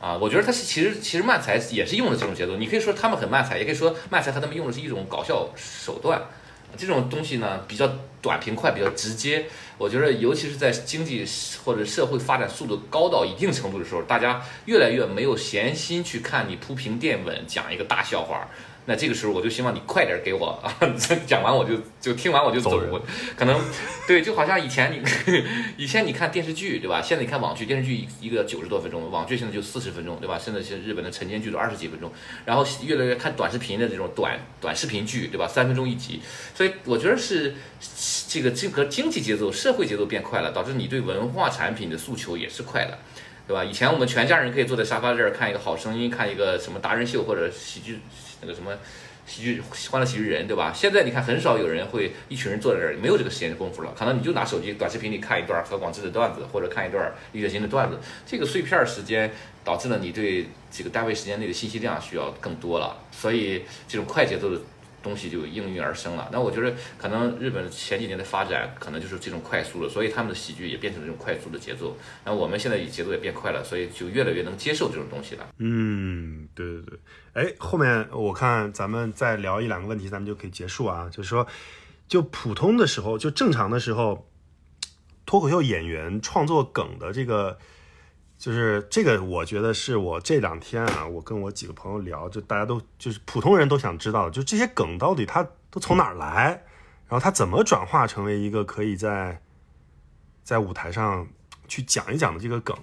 [0.00, 0.16] 啊。
[0.16, 6.22] 我觉得他是其实其实慢才也是用的这种节奏，你可以说他们很慢才，也可以说慢才和他们用的是一种搞笑手段。
[6.76, 7.90] 这种东西呢比较
[8.22, 9.46] 短平快，比较直接。
[9.78, 11.24] 我觉得，尤其是在经济
[11.62, 18.48] 或者社会发展速度高到一定程度的时候，大家越来越没有闲心去看你铺平垫稳讲一个大笑话。
[18.88, 20.70] 那这个时候，我就希望你快点给我啊！
[21.26, 22.70] 讲完我就就听完我就走。
[22.90, 23.02] 我
[23.36, 23.60] 可能
[24.06, 25.02] 对，就好像以前你
[25.76, 27.02] 以前你看电视剧对吧？
[27.02, 30.38] 现在你看网剧，电视剧一个九十多分钟，网剧现在就四十分钟对吧？
[30.38, 32.12] 现在是日本的晨间剧都二十几分钟，
[32.44, 35.48] 然后越来越看短视频的这种短短视频剧对吧？
[35.48, 36.20] 三分钟一集，
[36.54, 37.54] 所以我觉得是
[38.28, 42.96] 这个这个经济节奏、社会节奏变快了，导致你对文化产品的诉求也是快了，
[43.48, 43.64] 对吧？
[43.64, 47.98] 以前我们全家人可以坐在沙发这儿看一个好声音，看一个什么达人秀或者喜剧。
[48.40, 48.72] 那个什么
[49.26, 50.72] 喜剧欢乐喜剧人，对吧？
[50.74, 53.92] 现在你看很少有人会一群人坐在这儿，没有这个时间的功夫了。
[53.96, 57.98] 可能你就拿手机短视频里看一段何广智的段子，或者看一段李雪琴的段子。
[58.26, 59.30] 这个碎片时间
[59.64, 64.60] 导致了你对这个单位时间内的信息量需要更多了，所以这种快节奏的。
[65.06, 66.28] 东西就应运而生了。
[66.32, 71.96] 那我觉得可能日本前几年的发展可能就是这种快速了，所以他们的喜剧也变成这种快速的节奏。
[72.24, 75.46] 那我们现在节奏也变快了，所以就越来越能接受这种东西了。
[75.58, 76.98] 嗯，对对对。
[77.34, 81.08] 哎，后面我看咱们再聊一两个问题，咱们就可以结束啊。
[81.08, 81.46] 就是说，
[82.08, 84.28] 就普通的时候，就正常的时候，
[85.24, 87.58] 脱口秀演员创作梗的这个。
[88.38, 96.62] 就是这个，我觉得是我这两天啊，我跟我几个朋友聊，就大家都就是普通人都想知道，就这些梗到底它都从哪儿来，
[97.08, 99.40] 然后它怎么转化成为一个可以在
[100.44, 101.26] 在舞台上
[101.66, 102.76] 去讲一讲的这个梗，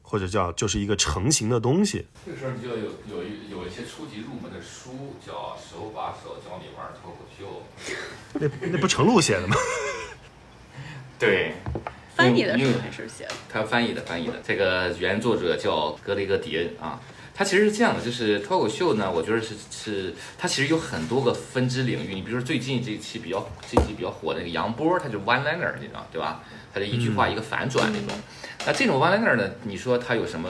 [0.00, 2.06] 或者叫就是一个成型的东西。
[2.24, 7.62] 这个时候你就有有一有一些初级入门的书，叫手把手教你玩脱口秀。
[8.34, 9.56] 那那不程璐写的吗？
[11.18, 11.54] 对。
[12.24, 13.34] 翻译的是还是写的？
[13.52, 14.34] 他翻译的，翻译的。
[14.46, 17.00] 这个原作者叫格雷格·迪恩啊。
[17.36, 22.14] 他其实是这样的，就是脱口秀呢，我觉得是是，它其实有很多个分支领域。
[22.14, 26.44] 你比如说最近这一期比较这期比较火的那个杨波，他就 one liner 那种，对吧？
[26.72, 28.16] 他就一句话一个反转那种。
[28.64, 30.48] 那这种 one liner 呢，你说它有什么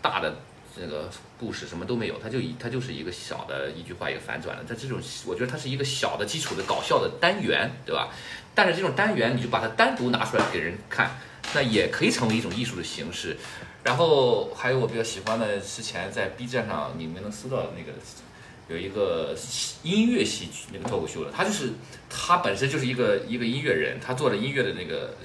[0.00, 0.34] 大的
[0.74, 1.66] 这个故事？
[1.66, 4.64] 什么都没有，他就以他就是一个小的一句话一个反转的。
[4.66, 8.08] 他这种我觉得它是一个小的基础的搞笑的单元，对吧？
[8.54, 11.18] 但是这种单元，你就把它单独拿出来给人看，
[11.54, 13.36] 那也可以成为一种艺术的形式。
[13.84, 17.98] 然后还有我比较喜欢的，之前在 B 站上你们能搜到的那个，
[18.68, 19.34] 有一个
[19.82, 21.72] 音乐戏剧那个脱口秀的，他就是
[22.08, 25.16] 他本身就是一个一个音乐人，他做的音乐的那个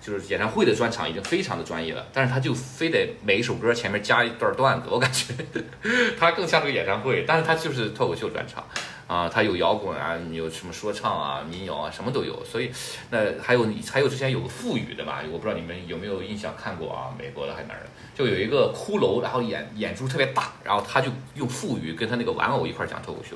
[0.00, 5.34] 就是演唱会的专场已经非常的专业了，但是他就非得每一首歌前面加一段段子，我感觉
[6.18, 8.64] 他更像个演唱会，但是他就是脱口秀专场
[9.10, 12.44] 啊，他有摇滚啊，有什么说唱啊、民谣啊，什么都有。
[12.44, 12.70] 所以
[13.10, 23.34] 那还有还有之前有个腹语的吧，我不知道你们有没有印象看过啊，美国的还是哪儿的，就有一个骷髅，然后眼眼珠特别大，然后他就用腹语跟他那个玩偶一块儿讲脱口秀。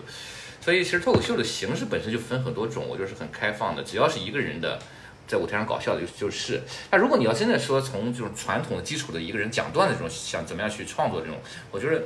[0.61, 4.79] 所以其实脱口秀的形式本身就分很多种，我觉得是很开放的，只要是一个人的。
[5.27, 6.61] 在舞台上搞笑的就就是，
[6.91, 11.39] 但如果你要真的说从这种传统的基础的一个人讲段的这种想怎么样去创作这种，
[11.71, 12.03] 我觉得，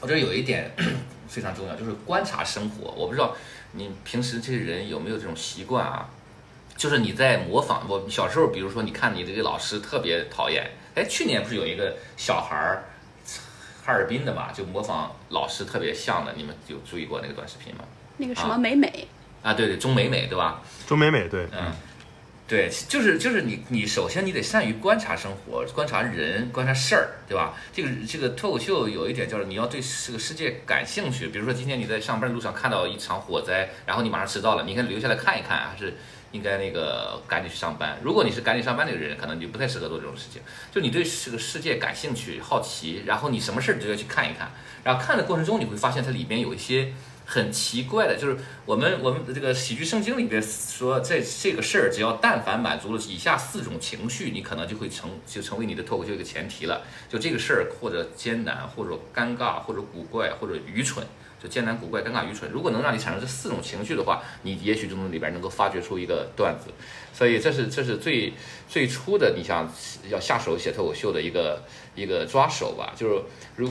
[0.00, 0.70] 我觉得有一点
[1.28, 2.90] 非常重要，就是观察生活。
[2.92, 3.34] 我不知道
[3.72, 6.08] 你平时这些人有没有这种习惯啊？
[6.76, 12.84] 就是你在模仿我小时候，比如说你看你这个老师特别讨厌，哎，去年不是有一个小孩儿
[13.84, 17.84] 哈尔滨的嘛，就模仿老师特别像的，你们有注意过那个短视频吗？
[18.18, 19.08] 那个什么美美
[19.42, 20.60] 啊，对对，钟美美对吧？
[20.86, 21.72] 钟美美对，嗯。
[22.48, 27.54] 对，就是就是你你首先你得善于观察生活，观察人，观察事儿，对吧？
[27.72, 31.26] 这个这个脱口秀有一点就是你要对这个世界感兴趣。
[31.26, 35.94] 比如说今天你在上班路上看到一场火灾，然后你马上迟到了，你应该留下来看一看，还是
[36.30, 37.98] 应该那个赶紧去上班？
[38.00, 40.40] 如果你是赶紧上班那个人，可能你就不太适合做这种事情。
[40.70, 44.52] 就你对这个世界感兴趣、好奇，然后你什么事儿都要去看一看，
[44.84, 46.92] 然后看的过程中你会发现它里边有一些。
[47.28, 56.82] 很奇怪的，就是我们我们这个喜剧圣经里边说，这这个事儿，只要但凡满足了以下四种情绪，你可能就会成就成为你的脱口秀一个前提了。
[57.08, 61.04] 就这个事儿，或者艰难，或者尴尬，或者古怪，或者愚蠢，
[61.42, 62.48] 就艰难、古怪、尴尬、愚蠢。
[62.52, 66.70] 如果能让你产生这四种情绪的话，你也许就能里边能够发掘出一个段子。
[67.12, 68.32] 所以这是这是最
[68.68, 69.68] 最初的你想
[70.08, 71.64] 要下手写脱口秀的一个
[71.96, 73.22] 一个抓手吧，就是
[73.56, 73.68] 如。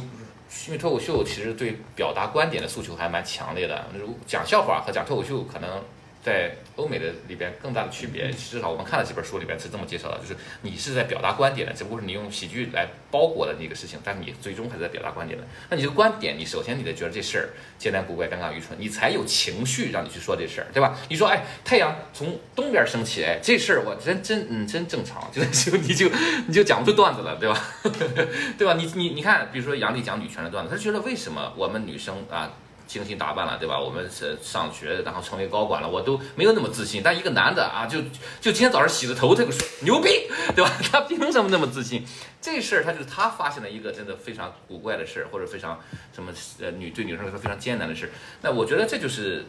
[0.68, 5.82] 因为脱口秀其实对表达观点的诉求还蛮强烈的，如讲笑话和讲脱口秀可能。
[6.26, 15.45] 在欧美的里边更大的区别，至少我们看了几本书里边是这么介绍的，就是你是在表达观点的，只不过是你用喜剧来包裹的那个事情，但你最终还是在表达观点的。
[15.69, 20.97] 那你这个观点，你首先你得觉得这事儿艰难古怪、尴尬愚蠢，你才有情绪让你去说这事儿，对吧？
[21.09, 26.09] 你说，哎，太阳从东边升起，哎，这事儿我真真嗯真正常， 就就你就
[26.47, 27.63] 你就讲不出段子了，对吧？
[28.57, 28.73] 对吧？
[28.73, 32.51] 你你你看，比如说杨丽讲女权的段子，他觉得为什么我们女生啊？
[32.88, 33.79] 精心打扮了，对吧？
[33.79, 37.01] 我们是上学，然后成为高管了，我都没有那么自信。
[37.03, 38.01] 但一个男的啊，就
[38.39, 40.09] 就今天早上洗着头，他就说牛逼，
[40.55, 40.71] 对吧？
[40.91, 42.05] 他凭什么那么自信？
[42.41, 45.79] 这事儿他就是他发现了一个真的非常古怪的事儿，或者非常
[46.13, 46.31] 什么
[46.61, 48.09] 呃女对女生来说非常艰难的事儿。
[48.41, 49.45] 那我觉得这就是。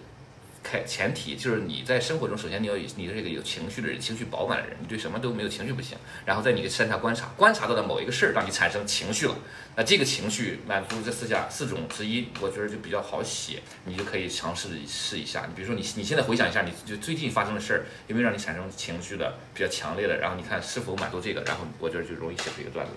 [0.67, 5.97] 开前提就是你在生活中，首先你要你的这个有情绪的人，情绪饱满的人，你对什么都没有情绪不行。
[6.25, 9.37] 然后在你的身上观察，观察到的某一个事儿让你产生情绪了，
[9.77, 15.47] 那这个情绪满足这四下四种之一，我觉得就比较好写，你就可以尝试试一下。
[15.47, 22.93] 你比如说你你现在回想一下，你就最近发生的事儿有没有让你产生情绪的比较强烈的，然后你看是否满足这个，然后我觉得就容易写出一个段子。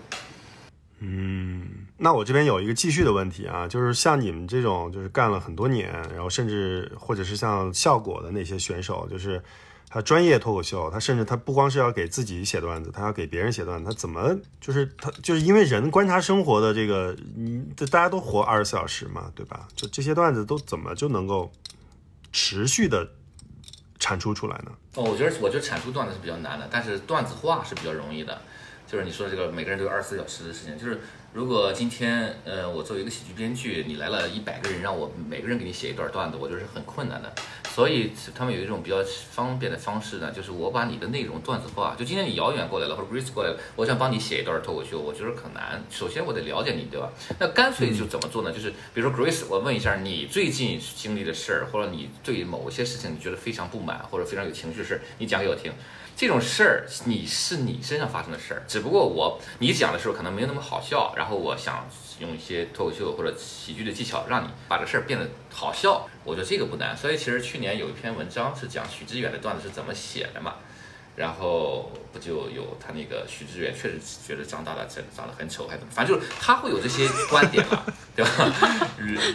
[1.02, 1.86] 嗯。
[2.02, 9.44] 那我这边有一个继续的问题啊，就是像你们这种就是干了很多年，然后甚至或者是像效果的那些选手，就是
[9.90, 19.68] 他专业脱口秀，他甚至他不光是要给自己写段子，他要给别人写段子，他怎么就是他就是因为人观察生活的这个，嗯，大家都活二十四小时嘛，对吧？
[19.76, 21.52] 就这些段子都怎么就能够
[22.32, 23.06] 持续的
[24.00, 24.72] 产出出来呢？
[24.96, 28.42] 哦，我觉得我觉得产出段子是比较难的，但是段子化是比较容易的，
[28.88, 31.02] 就是你说这个每个人都有二十四小时的事情，就是。
[31.32, 37.32] 如果今天，呃，我作为一个喜剧编剧，你来了一百个人，让我每个人给你写一段段子，我觉得是很困难的。
[37.70, 38.98] 所以他们有一种比较
[39.30, 41.96] 方便的方式呢，就是我把你的内容段子化。
[41.96, 45.80] 就今天你遥远过来了，或者 Grace 过来了，我想帮你写一段脱口秀，我觉得很难。
[45.92, 47.12] 首先我得了解你，对吧？
[47.38, 48.52] 那干脆就怎么做呢？
[48.52, 55.72] 就是比如说 Grace，我问一下你最近经历的事儿，或者你对某些事情你觉得非常不满，或者非常有情绪的事，你讲给我听。
[56.20, 61.88] 这种事儿，你是你身上发生的事儿，只不过我你讲的时候可能没有那么好笑，然后我想
[62.20, 66.06] 用一些脱口秀或者喜剧的技巧，让你把这事儿变得好笑。
[66.26, 66.98] 我觉得这个不难。
[66.98, 70.56] 所以其实去年有一篇文章是讲许知远的段子是怎么写的嘛，
[71.16, 73.98] 然后不就有他那个许知远确实
[74.28, 77.82] 觉得张大大长长得很丑，还怎么，反正就是他会有这些观点嘛，
[78.14, 78.54] 对吧？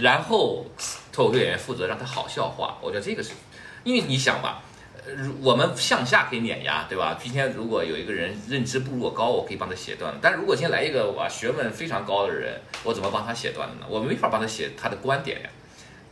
[0.03, 0.67] 然后
[1.11, 2.77] 脱口秀演员负责让他好笑化。
[2.83, 3.31] 我觉得这个是，
[3.85, 4.61] 因为你想吧。
[5.43, 7.19] 我们向下可以碾压，对吧？
[7.23, 10.19] 今天如果有一个人认知不如我高，我可以帮他写段子。
[10.23, 13.87] 但如果今天来一个哇学问非常高的人，我怎么帮他写段子呢？
[13.87, 15.51] 我没法帮他写他的观点呀，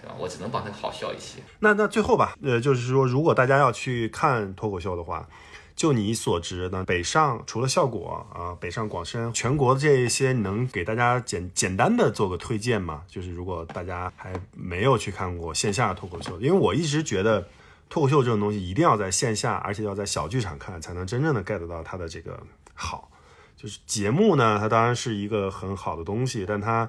[0.03, 0.15] 对吧？
[0.19, 1.39] 我只能帮他好笑一些。
[1.61, 5.27] 那那最后吧，呃，就是说，如果大家要去看脱口秀的话，
[5.75, 13.03] 就你所知的北上除了效果啊，北上广深全国的这一些，能给大家简简单的做个推荐吗？
[13.09, 17.49] 就是如果大家还没有去看过线下脱口秀，因为我一直觉得。
[17.93, 23.11] 脱口秀这种东西一定要在线下，而且要在小剧场看，才能真正的 get 到它的这个好。
[23.55, 26.89] 就是节目呢，它当然是一个很好的东西，但它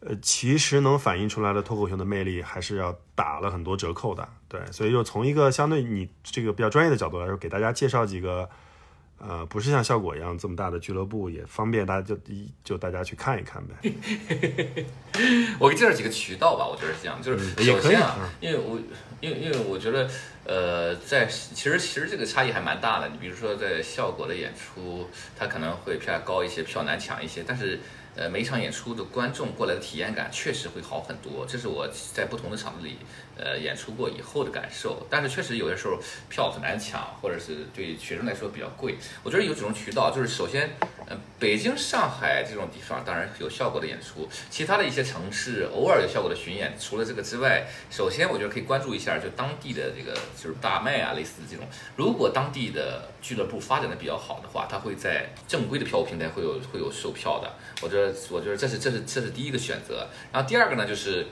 [0.00, 4.26] 呃其实能反映出来的脱口秀的魅力还是要打了很多折扣的。
[4.48, 8.48] 对，所以就从一个相对你这个比较专业的角度来说，给大家介绍几个。
[9.26, 14.84] 呃，不是像效果一样这么大的俱乐部，也方便大家就一就大家去看一看呗。
[15.60, 18.76] 我给介绍几个渠道吧，我觉得是这样，就是首先啊，因为我
[19.20, 20.10] 因为因为我觉得
[20.44, 23.08] 呃，在其实其实这个差异还蛮大的。
[23.08, 25.08] 你比如说在效果的演出，
[25.38, 27.78] 它可能会票价高一些，票难抢一些，但是。
[28.14, 32.98] 呃，每一场演出的观众过来的体验感确实会好很多，这是我在不同的场子里，
[33.44, 35.04] 呃，演出过以后的感受。
[35.10, 38.94] 但是确实有些时候票很难抢，或者是对学生来说比较贵。
[39.24, 40.70] 我觉得有几种渠道，就是首先，
[41.06, 46.72] 呃，北京、上海这种地方当然有效果的演出，其他的一些城市偶尔有效果的巡演。
[46.78, 51.66] 除了这个之外，首先我觉得可以关注一下，就当地的这个就是大麦啊，类似的这种。
[51.96, 57.52] 如果当地的俱乐部发展的比较好的话，它会在正规的票务平台会有会有售票的。
[57.80, 60.06] 我觉得，我觉得这是这是这是第一个选择。
[60.32, 61.26] 然后第二个呢，就是，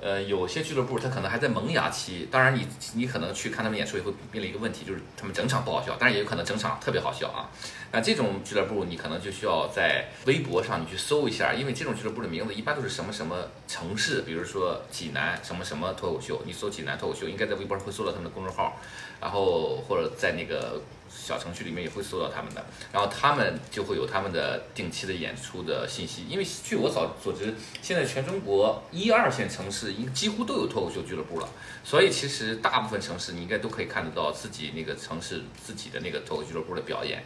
[0.00, 2.26] 呃，有些俱乐部他可能还在萌芽期。
[2.30, 7.50] 当然，你你可能去看他们演出也会面临一个问题，就是他们整场不好笑，当然也有可能整场特别好笑啊。
[7.92, 13.36] 那这种俱乐部，你可能就需要在微博上你去搜一下，因为这种俱乐部的名字一般都是什么什么
[13.68, 18.76] 城市，比如说济南什么什么脱口秀，你搜济南脱口秀，应该在微博上会搜到他们的公众号，
[19.20, 20.80] 然后或者在那个。
[21.10, 26.24] 小程序里面也会搜到他们的，然后他们就会有他们的定期的演出的信息。
[26.28, 31.48] 因为据我所所知，现在全中国一二线城市应几乎都有脱口秀俱乐部了，
[31.84, 37.22] 所以其实大部分城市你应该都可以看得到自己那个城市自己的那个脱口俱乐部的表演。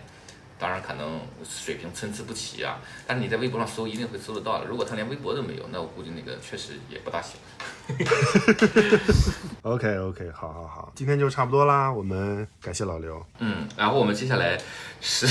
[0.65, 4.65] 当然可能水平参差不齐啊，但是你在微博上搜一定会搜得到的。
[4.65, 7.37] 如果他连微博都没有，那我估计那个确实也不大行。
[9.61, 13.23] OK OK，好好好，今天就差不多啦，我们感谢老刘。
[13.41, 14.59] 嗯，然后我们接下来
[15.03, 15.27] 是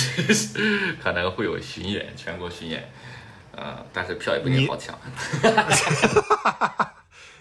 [1.02, 2.88] 可能会有巡演，全国巡演，
[3.56, 4.96] 呃，但是票也不一定好抢。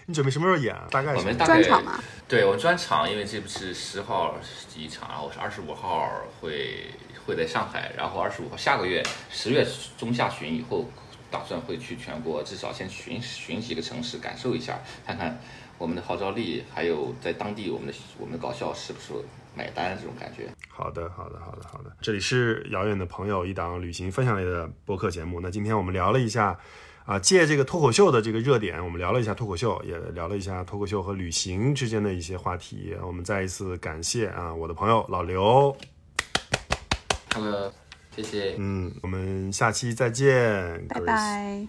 [0.07, 0.75] 你准备什么时候演？
[0.89, 2.03] 大概我们专场吗？
[2.27, 4.35] 对，我们专场，因为这不是十号
[4.73, 6.09] 第一场，然后是二十五号
[6.41, 6.89] 会。
[7.25, 9.65] 会在上海，然后二十五号下个月十月
[9.97, 10.85] 中下旬以后，
[11.31, 15.39] 打算会去全国，至少先巡巡几个城市，感受一下，看看
[15.77, 19.13] 我们的号召力，还有在当地我们的我们的搞笑是不是
[19.55, 20.49] 买单这种感觉。
[20.69, 21.91] 好的，好的，好的，好的。
[22.01, 25.39] 这里是遥远的朋友一档旅行分享类的播客节目。
[25.39, 26.57] 那今天我们聊了一下，
[27.05, 32.95] 啊，借这个脱口秀的这个热点，我们聊了一下脱口秀，也聊了一下脱口秀和旅行之间的一些话题。
[33.01, 35.75] 我们再一次感谢啊，我的朋友老刘。
[37.33, 37.71] Hello，
[38.15, 38.55] 谢谢。
[38.59, 41.67] 嗯，我们下期再见，拜拜。